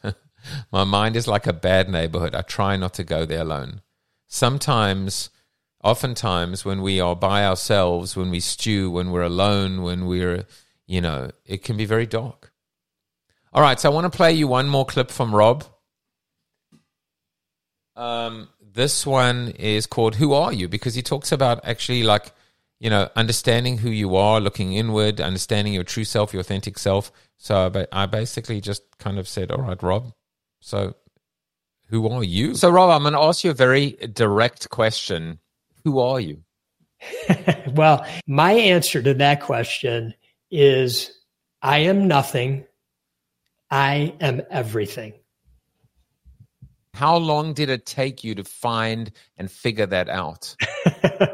[0.74, 2.36] My mind is like a bad neighborhood.
[2.36, 3.80] I try not to go there alone.
[4.28, 5.30] Sometimes,
[5.82, 10.45] oftentimes, when we are by ourselves, when we stew, when we're alone, when we're
[10.88, 12.51] you know, it can be very dark.
[13.51, 15.63] All right, so I want to play you one more clip from Rob.
[17.95, 20.67] Um, this one is called Who Are You?
[20.67, 22.31] Because he talks about actually like,
[22.79, 27.11] you know, understanding who you are, looking inward, understanding your true self, your authentic self.
[27.38, 30.13] So I basically just kind of said, all right, Rob,
[30.59, 30.95] so
[31.89, 32.55] who are you?
[32.55, 35.39] So, Rob, I'm going to ask you a very direct question.
[35.84, 36.43] Who are you?
[37.75, 40.15] well, my answer to that question
[40.54, 41.12] is
[41.64, 42.66] I am nothing.
[43.72, 45.14] I am everything.
[46.93, 50.55] How long did it take you to find and figure that out?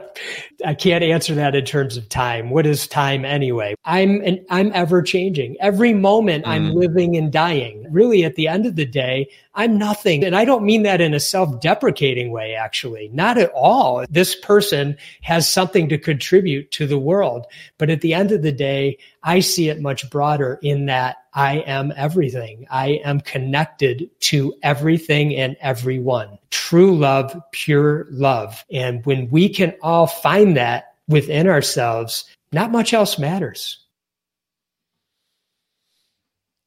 [0.65, 2.49] I can't answer that in terms of time.
[2.49, 3.75] What is time anyway?
[3.85, 5.55] I'm an, I'm ever changing.
[5.61, 6.49] Every moment mm.
[6.49, 7.85] I'm living and dying.
[7.89, 10.23] Really at the end of the day, I'm nothing.
[10.23, 13.09] And I don't mean that in a self-deprecating way actually.
[13.13, 14.05] Not at all.
[14.09, 17.45] This person has something to contribute to the world,
[17.77, 21.57] but at the end of the day, I see it much broader in that I
[21.59, 22.65] am everything.
[22.69, 26.37] I am connected to everything and everyone.
[26.51, 28.63] True love, pure love.
[28.71, 33.77] And when we can all find that within ourselves, not much else matters.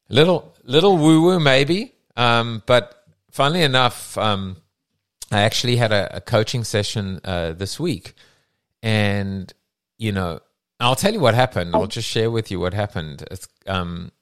[0.08, 1.94] Little, little woo woo maybe.
[2.16, 4.56] Um, but funnily enough, um,
[5.30, 8.14] I actually had a, a coaching session uh, this week.
[8.82, 9.52] And,
[9.98, 10.40] you know,
[10.78, 11.74] I'll tell you what happened.
[11.74, 13.24] I'll just share with you what happened.
[13.66, 14.12] Um,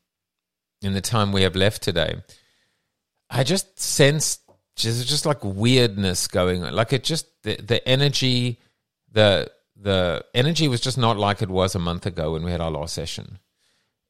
[0.83, 2.23] in the time we have left today,
[3.29, 4.43] I just sensed
[4.77, 6.75] just just like weirdness going on.
[6.75, 8.59] Like it just the, the energy,
[9.11, 12.61] the the energy was just not like it was a month ago when we had
[12.61, 13.39] our last session.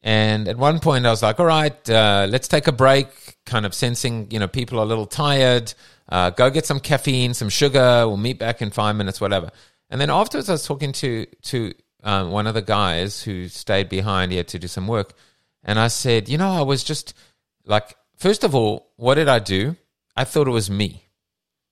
[0.03, 3.09] And at one point, I was like, "All right, uh, let's take a break."
[3.45, 5.75] Kind of sensing, you know, people are a little tired.
[6.09, 8.07] Uh, go get some caffeine, some sugar.
[8.07, 9.51] We'll meet back in five minutes, whatever.
[9.91, 13.89] And then afterwards, I was talking to to um, one of the guys who stayed
[13.89, 14.33] behind.
[14.33, 15.13] He had to do some work,
[15.63, 17.13] and I said, you know, I was just
[17.67, 19.77] like, first of all, what did I do?
[20.17, 21.05] I thought it was me.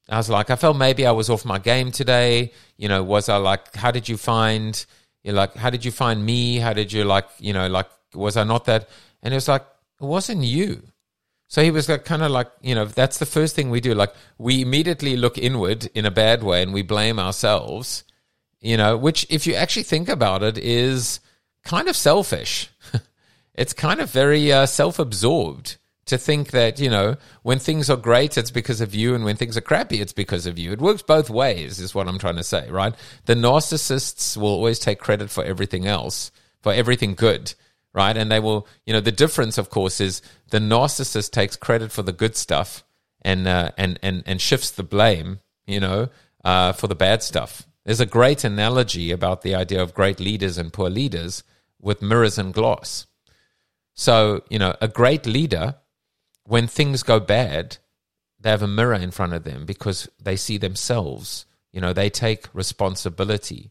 [0.08, 2.52] I was like, I felt maybe I was off my game today.
[2.76, 4.84] You know, was I like, how did you find,
[5.22, 6.58] you like, how did you find me?
[6.58, 8.88] How did you like, you know, like, was I not that?
[9.22, 9.66] And it was like,
[10.00, 10.82] it wasn't you.
[11.48, 13.94] So he was like, kind of like, you know, that's the first thing we do.
[13.94, 18.04] Like, we immediately look inward in a bad way and we blame ourselves,
[18.60, 21.20] you know, which, if you actually think about it, is
[21.64, 22.70] kind of selfish
[23.58, 25.76] it's kind of very uh, self absorbed
[26.08, 29.36] to think that, you know, when things are great, it's because of you, and when
[29.36, 30.72] things are crappy, it's because of you.
[30.72, 32.94] It works both ways, is what I'm trying to say, right?
[33.26, 36.30] The narcissists will always take credit for everything else,
[36.62, 37.54] for everything good,
[37.94, 38.16] right?
[38.16, 42.02] And they will, you know, the difference, of course, is the narcissist takes credit for
[42.02, 42.84] the good stuff
[43.22, 46.08] and, uh, and, and, and shifts the blame, you know,
[46.44, 47.66] uh, for the bad stuff.
[47.84, 51.42] There's a great analogy about the idea of great leaders and poor leaders
[51.80, 53.06] with mirrors and glass
[53.98, 55.74] so, you know, a great leader,
[56.48, 57.76] when things go bad,
[58.40, 61.46] they have a mirror in front of them because they see themselves.
[61.72, 63.70] You know, they take responsibility.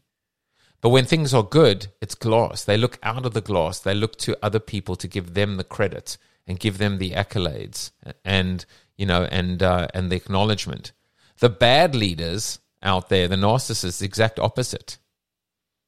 [0.80, 2.64] But when things are good, it's glass.
[2.64, 3.80] They look out of the glass.
[3.80, 6.16] They look to other people to give them the credit
[6.46, 7.90] and give them the accolades
[8.24, 8.64] and
[8.96, 10.92] you know and uh, and the acknowledgement.
[11.40, 14.98] The bad leaders out there, the narcissists, the exact opposite,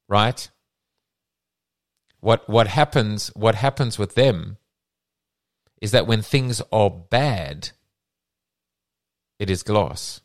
[0.09, 0.51] right?
[2.21, 4.57] what what happens what happens with them
[5.81, 7.71] is that when things are bad
[9.39, 10.21] it is gloss.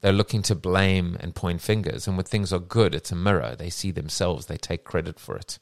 [0.00, 2.08] They're looking to blame and point fingers.
[2.08, 3.54] And when things are good it's a mirror.
[3.56, 4.46] They see themselves.
[4.46, 5.58] They take credit for it.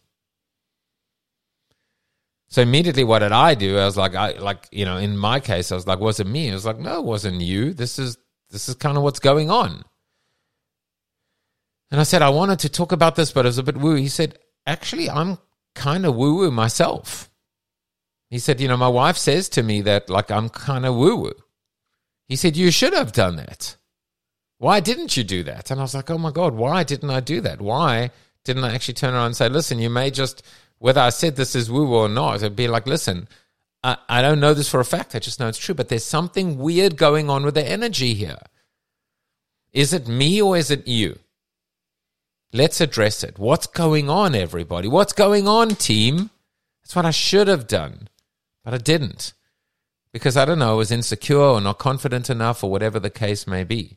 [2.47, 3.79] So immediately what did i do?
[3.79, 6.27] I was like i like you know in my case i was like was it
[6.27, 6.51] me?
[6.51, 7.75] I was like no it wasn't you.
[7.75, 8.17] This is
[8.51, 9.85] this is kind of what's going on.
[11.91, 13.97] And i said i wanted to talk about this but it was a bit woo
[13.97, 15.39] he said actually, I'm
[15.75, 17.31] kind of woo woo myself.
[18.31, 21.17] He said, you know, my wife says to me that, like, I'm kind of woo
[21.17, 21.33] woo.
[22.27, 23.77] He said, you should have done that.
[24.59, 25.71] Why didn't you do that?
[25.71, 27.61] And I was like, oh my God, why didn't I do that?
[27.61, 28.11] Why
[28.45, 30.43] didn't I actually turn around and say, listen, you may just,
[30.79, 33.29] whether I said this is woo woo or not, it'd be like, listen,
[33.83, 35.15] I, I don't know this for a fact.
[35.15, 38.39] I just know it's true, but there's something weird going on with the energy here.
[39.73, 41.19] Is it me or is it you?
[42.53, 43.39] Let's address it.
[43.39, 44.89] What's going on, everybody?
[44.89, 46.31] What's going on, team?
[46.83, 48.09] That's what I should have done,
[48.69, 49.33] but I didn't.
[50.13, 53.47] Because I don't know, I was insecure or not confident enough or whatever the case
[53.47, 53.97] may be.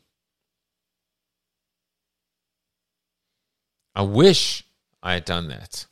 [3.94, 4.64] I wish
[5.02, 5.84] I had done that.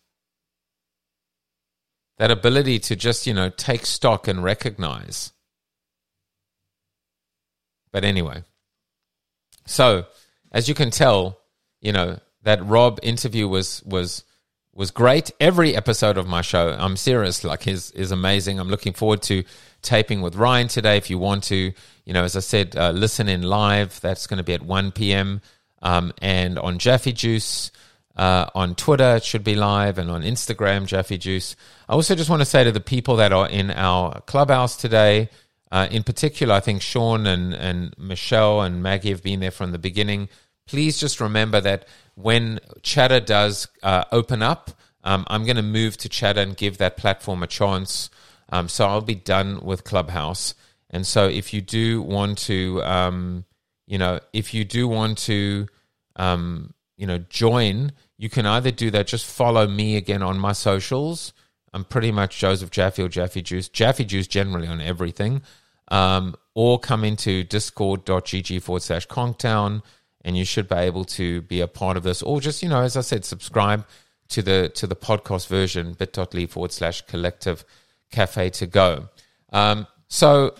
[2.16, 5.32] That ability to just, you know, take stock and recognize.
[7.92, 8.44] But anyway,
[9.66, 10.06] so
[10.52, 11.38] as you can tell,
[11.82, 14.24] you know, that Rob interview was was
[14.74, 15.30] was great.
[15.40, 18.58] Every episode of my show, I'm serious, like is is amazing.
[18.58, 19.44] I'm looking forward to
[19.82, 20.96] taping with Ryan today.
[20.96, 21.72] If you want to,
[22.04, 24.00] you know, as I said, uh, listen in live.
[24.00, 25.40] That's going to be at 1 p.m.
[25.82, 27.70] Um, and on Jaffe Juice.
[28.16, 31.56] Uh, on Twitter, it should be live, and on Instagram, Jaffe Juice.
[31.88, 35.30] I also just want to say to the people that are in our clubhouse today,
[35.72, 39.72] uh, in particular, I think Sean and, and Michelle and Maggie have been there from
[39.72, 40.28] the beginning.
[40.66, 41.86] Please just remember that
[42.22, 44.70] when Chatter does uh, open up,
[45.04, 48.10] um, I'm going to move to Chatter and give that platform a chance.
[48.50, 50.54] Um, so I'll be done with Clubhouse.
[50.90, 53.44] And so if you do want to, um,
[53.86, 55.68] you know, if you do want to,
[56.16, 60.52] um, you know, join, you can either do that, just follow me again on my
[60.52, 61.32] socials.
[61.72, 63.68] I'm pretty much Joseph Jaffe or Jaffe Juice.
[63.68, 65.42] Jaffe Juice generally on everything
[65.88, 69.82] um, or come into discord.gg forward slash conktown
[70.22, 72.22] and you should be able to be a part of this.
[72.22, 73.86] Or just you know as i said subscribe
[74.28, 77.64] to the to the podcast version bit.ly forward slash collective
[78.10, 79.08] cafe to go.
[79.52, 80.54] Um, so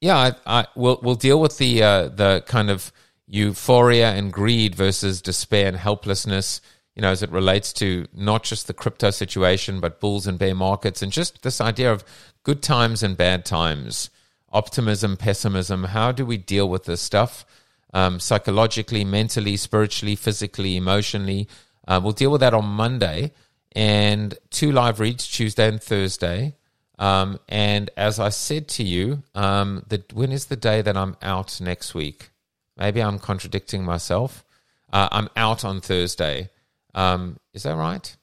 [0.00, 2.92] yeah I, I, we'll, we'll deal with the uh, the kind of
[3.26, 6.60] euphoria and greed versus despair and helplessness
[6.96, 10.54] you know as it relates to not just the crypto situation but bulls and bear
[10.54, 12.04] markets and just this idea of
[12.42, 14.10] good times and bad times
[14.52, 15.84] optimism, pessimism.
[15.84, 17.44] How do we deal with this stuff
[17.92, 21.48] um, psychologically, mentally, spiritually, physically, emotionally?
[21.86, 23.32] Uh, we'll deal with that on Monday
[23.72, 26.56] and two live reads Tuesday and Thursday.
[26.98, 31.16] Um, and as I said to you, um, the, when is the day that I'm
[31.22, 32.30] out next week?
[32.76, 34.44] Maybe I'm contradicting myself.
[34.92, 36.50] Uh, I'm out on Thursday.
[36.94, 38.16] Um, is that right?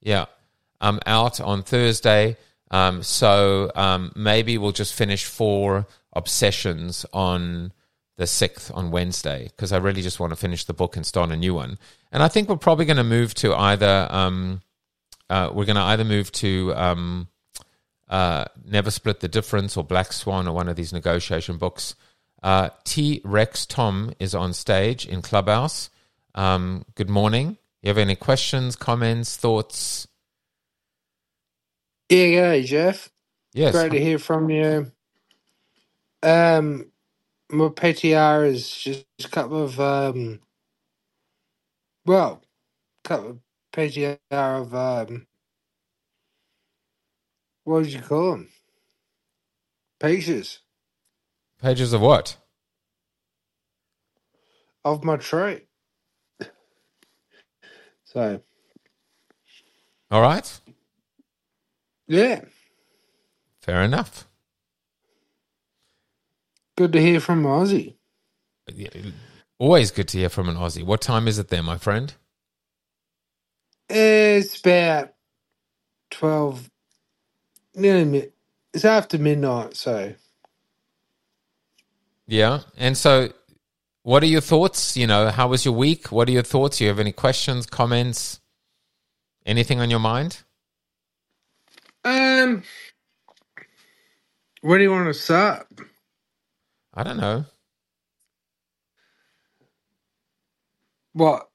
[0.00, 0.26] Yeah.
[0.80, 2.36] I'm out on Thursday.
[2.70, 7.72] Um, so um, maybe we'll just finish four obsessions on
[8.16, 11.30] the 6th on Wednesday because I really just want to finish the book and start
[11.30, 11.78] a new one.
[12.12, 14.60] And I think we're probably going to move to either, um,
[15.30, 17.28] uh, we're going to either move to um,
[18.08, 21.94] uh, Never Split the Difference or Black Swan or one of these negotiation books.
[22.42, 25.90] Uh, T Rex Tom is on stage in Clubhouse.
[26.34, 27.56] Um, good morning.
[27.82, 30.06] You have any questions, comments, thoughts?
[32.08, 33.10] Yeah, yeah, Jeff.
[33.54, 33.72] Yes.
[33.72, 34.92] Great to hear from you.
[36.22, 36.91] Um,
[37.52, 40.40] my PTR is just a couple of um,
[42.06, 42.42] well,
[43.04, 43.38] couple of
[43.74, 45.26] PTR of um,
[47.64, 48.50] what would you call them?
[50.00, 50.60] Pieces
[51.62, 52.36] Pages of what?
[54.84, 55.62] of my tree.
[58.04, 58.42] So
[60.10, 60.60] All right.
[62.08, 62.42] yeah,
[63.62, 64.28] Fair enough.
[66.76, 67.96] Good to hear from Aussie.
[68.72, 68.90] Yeah,
[69.58, 70.84] Always good to hear from an Aussie.
[70.84, 72.14] What time is it there, my friend?
[73.88, 75.14] It's about
[76.10, 76.70] twelve,
[77.74, 78.32] nearly mid.
[78.74, 80.14] It's after midnight, so
[82.26, 82.60] Yeah.
[82.76, 83.32] And so,
[84.04, 84.96] what are your thoughts?
[84.96, 86.12] You know, how was your week?
[86.12, 86.78] What are your thoughts?
[86.78, 88.40] Do you have any questions, comments,
[89.46, 90.38] anything on your mind?
[92.04, 92.62] um,
[94.62, 95.66] where do you want to start?
[96.94, 97.46] I don't know.
[101.14, 101.48] What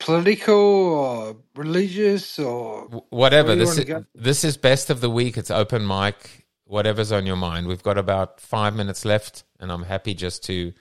[0.00, 3.48] political or religious or Whatever.
[3.48, 5.36] Where This is, this is best of the week.
[5.36, 6.46] It's open mic.
[6.66, 7.68] Whatever's on your mind.
[7.68, 10.72] We've got about five minutes left, and I'm happy just to,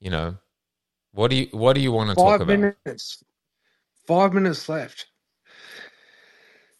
[0.00, 0.36] you know,
[1.12, 2.48] what do you what do you want to talk five about?
[2.86, 3.24] minutes?
[4.06, 5.06] Five minutes left.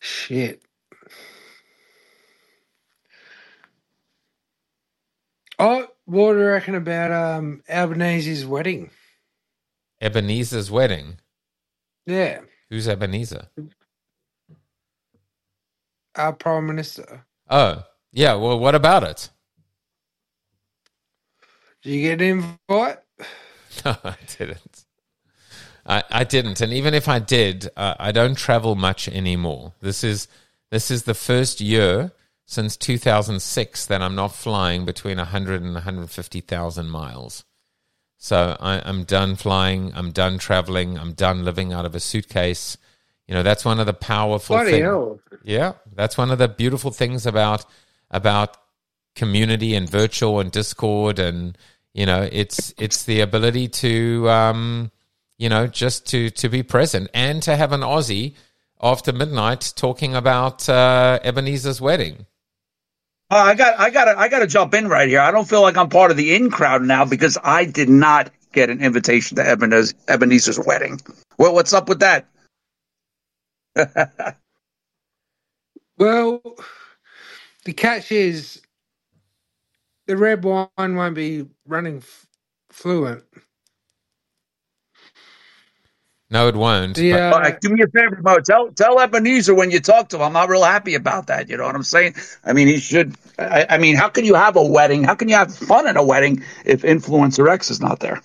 [0.01, 0.63] Shit.
[5.59, 8.91] Oh, what do you reckon about um Albanese's wedding?
[10.01, 11.19] Ebenezer's wedding.
[12.07, 12.41] Yeah,
[12.71, 13.49] Who's Ebenezer?
[16.15, 17.25] our prime minister.
[17.49, 18.35] Oh, yeah.
[18.35, 19.31] Well, what about it?
[21.83, 22.99] Did you get an invite?
[23.85, 24.85] No, I didn't.
[25.87, 29.73] I, I didn't, and even if I did, uh, I don't travel much anymore.
[29.81, 30.27] This is
[30.71, 32.11] this is the first year
[32.51, 37.45] since 2006 that I'm not flying between 100 and 150,000 miles.
[38.17, 39.93] So I, I'm done flying.
[39.95, 40.99] I'm done traveling.
[40.99, 42.79] I'm done living out of a suitcase.
[43.27, 44.81] You know, that's one of the powerful things.
[45.45, 47.67] Yeah, that's one of the beautiful things about
[48.11, 48.57] about
[49.15, 51.59] community and virtual and Discord and
[51.93, 54.91] you know it's it's the ability to um,
[55.37, 58.35] you know just to to be present and to have an Aussie
[58.81, 62.25] after midnight talking about uh, Ebenezer's wedding.
[63.31, 65.21] Uh, I got, I got, I got to jump in right here.
[65.21, 68.31] I don't feel like I'm part of the in crowd now because I did not
[68.53, 71.01] get an invitation to Ebenezer, Ebenezer's wedding.
[71.39, 72.27] Well, what's up with that?
[75.99, 76.43] Well,
[77.65, 78.63] the catch is
[80.07, 82.27] the red wine won't be running f-
[82.71, 83.25] fluent.
[86.31, 86.99] No, it won't.
[86.99, 87.31] Yeah.
[87.31, 88.41] but- All right, do me a favor, Mo.
[88.41, 90.23] Tell tell Ebenezer when you talk to him.
[90.25, 91.49] I'm not real happy about that.
[91.51, 92.17] You know what I'm saying?
[92.45, 93.17] I mean, he should.
[93.39, 95.05] I, I mean, how can you have a wedding?
[95.05, 98.23] How can you have fun at a wedding if influencer X is not there?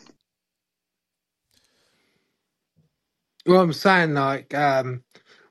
[3.46, 5.04] Well, I'm saying like um,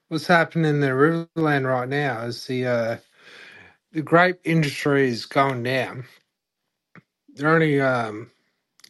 [0.09, 2.97] what's happening in the Riverland right now is the uh,
[3.93, 6.05] the grape industry is going down.
[7.35, 8.31] They're only um,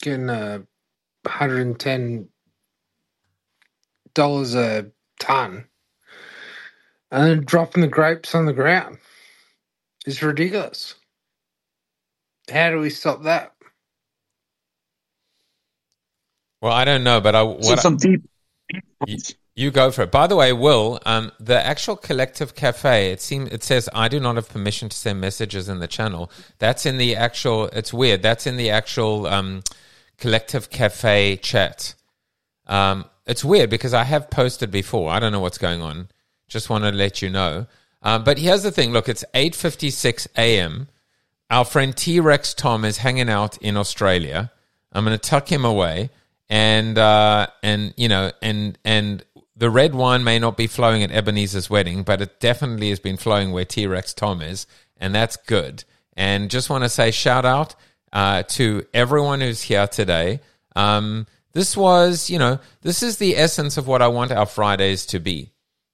[0.02, 0.60] getting uh,
[1.24, 2.28] 110
[4.14, 5.66] dollars a ton,
[7.10, 8.98] and then dropping the grapes on the ground.
[10.06, 10.96] is ridiculous.
[12.50, 13.54] How do we stop that?
[16.62, 18.22] well, I don't know, but I So what I- some deep.
[19.06, 19.18] You,
[19.56, 20.10] you go for it.
[20.12, 24.20] By the way, Will, um, the actual collective cafe, it seems it says I do
[24.20, 26.30] not have permission to send messages in the channel.
[26.58, 27.66] That's in the actual.
[27.66, 28.22] It's weird.
[28.22, 29.62] That's in the actual um,
[30.18, 31.94] collective cafe chat.
[32.66, 35.10] Um, it's weird because I have posted before.
[35.10, 36.08] I don't know what's going on.
[36.48, 37.66] Just want to let you know.
[38.02, 38.92] Um, but here's the thing.
[38.92, 40.88] Look, it's eight fifty six a.m.
[41.50, 44.50] Our friend T Rex Tom is hanging out in Australia.
[44.92, 46.10] I'm going to tuck him away,
[46.48, 49.24] and uh, and you know, and and
[49.56, 53.16] the red wine may not be flowing at Ebenezer's wedding, but it definitely has been
[53.16, 55.84] flowing where T Rex Tom is, and that's good.
[56.16, 57.74] And just want to say shout out
[58.12, 60.40] uh, to everyone who's here today.
[60.74, 65.06] Um, this was, you know, this is the essence of what I want our Fridays
[65.06, 65.52] to be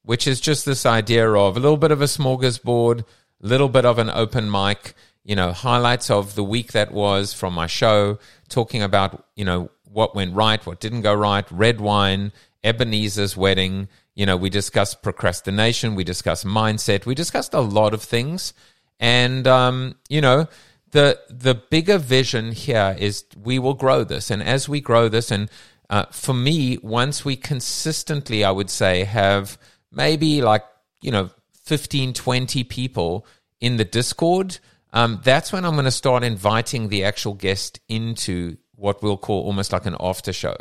[0.08, 3.84] which is just this idea of a little bit of a smorgasbord, a little bit
[3.84, 8.18] of an open mic, you know, highlights of the week that was from my show,
[8.48, 12.32] talking about, you know, what went right, what didn't go right, red wine,
[12.64, 13.86] Ebenezer's wedding.
[14.14, 18.54] You know, we discussed procrastination, we discussed mindset, we discussed a lot of things.
[18.98, 20.48] And, um, you know,
[20.90, 25.30] the the bigger vision here is we will grow this, and as we grow this,
[25.30, 25.50] and
[25.90, 29.58] uh, for me, once we consistently, I would say, have
[29.90, 30.64] maybe like
[31.00, 31.30] you know
[31.64, 33.26] 15 20 people
[33.60, 34.58] in the discord
[34.92, 39.42] um, that's when i'm going to start inviting the actual guest into what we'll call
[39.44, 40.56] almost like an after show.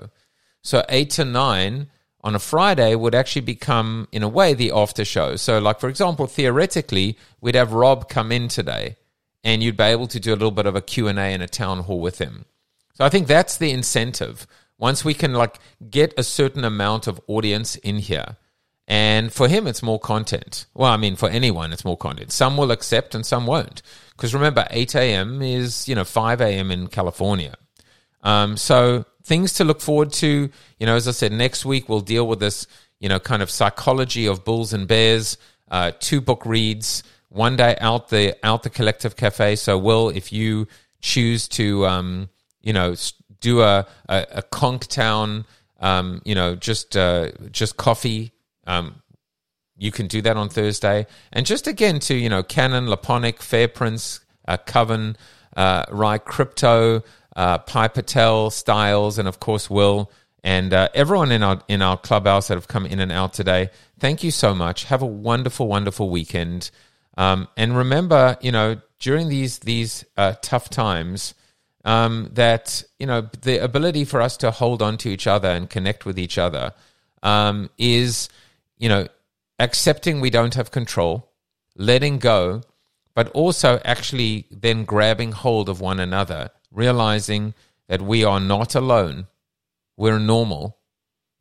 [0.64, 1.88] So 8 to 9
[2.22, 5.36] on a friday would actually become in a way the after show.
[5.36, 8.98] So like for example theoretically we'd have rob come in today
[9.44, 11.80] and you'd be able to do a little bit of a q&a in a town
[11.80, 12.46] hall with him
[12.98, 14.48] so I think that's the incentive.
[14.80, 18.38] Once we can like get a certain amount of audience in here,
[18.88, 20.66] and for him it's more content.
[20.74, 22.32] Well, I mean for anyone it's more content.
[22.32, 23.84] Some will accept and some won't.
[24.16, 25.44] Because remember, 8 a.m.
[25.44, 26.72] is you know 5 a.m.
[26.72, 27.54] in California.
[28.24, 30.50] Um, so things to look forward to.
[30.80, 32.66] You know, as I said, next week we'll deal with this.
[33.00, 35.38] You know, kind of psychology of bulls and bears.
[35.70, 37.04] Uh, two book reads.
[37.30, 39.56] One day out the out the collective cafe.
[39.56, 40.68] So, Will, if you
[41.02, 42.30] choose to, um,
[42.62, 42.96] you know,
[43.40, 45.46] do a a, a Conktown,
[45.80, 48.32] um, you know, just uh, just coffee.
[48.66, 49.02] Um,
[49.78, 51.06] you can do that on Thursday.
[51.32, 55.16] And just again to, you know, Canon, Laponic, Fair Prince, uh, Coven,
[55.56, 57.04] uh, Rye Crypto,
[57.36, 60.12] uh, Pi Patel, Styles, and of course Will,
[60.44, 63.70] and uh, everyone in our in our clubhouse that have come in and out today.
[64.00, 64.86] Thank you so much.
[64.86, 66.72] Have a wonderful, wonderful weekend.
[67.18, 71.34] Um, and remember, you know, during these these uh, tough times,
[71.84, 75.70] um, that you know the ability for us to hold on to each other and
[75.70, 76.74] connect with each other
[77.24, 78.30] um, is
[78.78, 79.08] you know
[79.60, 81.32] accepting we don't have control,
[81.76, 82.62] letting go,
[83.16, 87.54] but also actually then grabbing hold of one another, realizing
[87.88, 89.28] that we are not alone.
[89.96, 90.78] We're normal.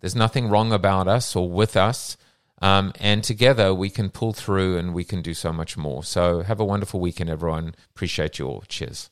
[0.01, 2.17] There's nothing wrong about us or with us.
[2.63, 6.03] Um, and together we can pull through and we can do so much more.
[6.03, 7.75] So have a wonderful weekend, everyone.
[7.95, 8.65] Appreciate you all.
[8.69, 9.11] Cheers.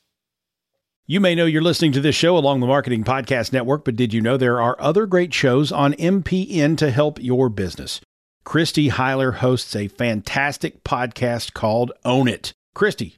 [1.07, 4.11] You may know you're listening to this show along the Marketing Podcast Network, but did
[4.11, 8.01] you know there are other great shows on MPN to help your business?
[8.43, 12.53] Christy Heiler hosts a fantastic podcast called Own It.
[12.73, 13.17] Christy,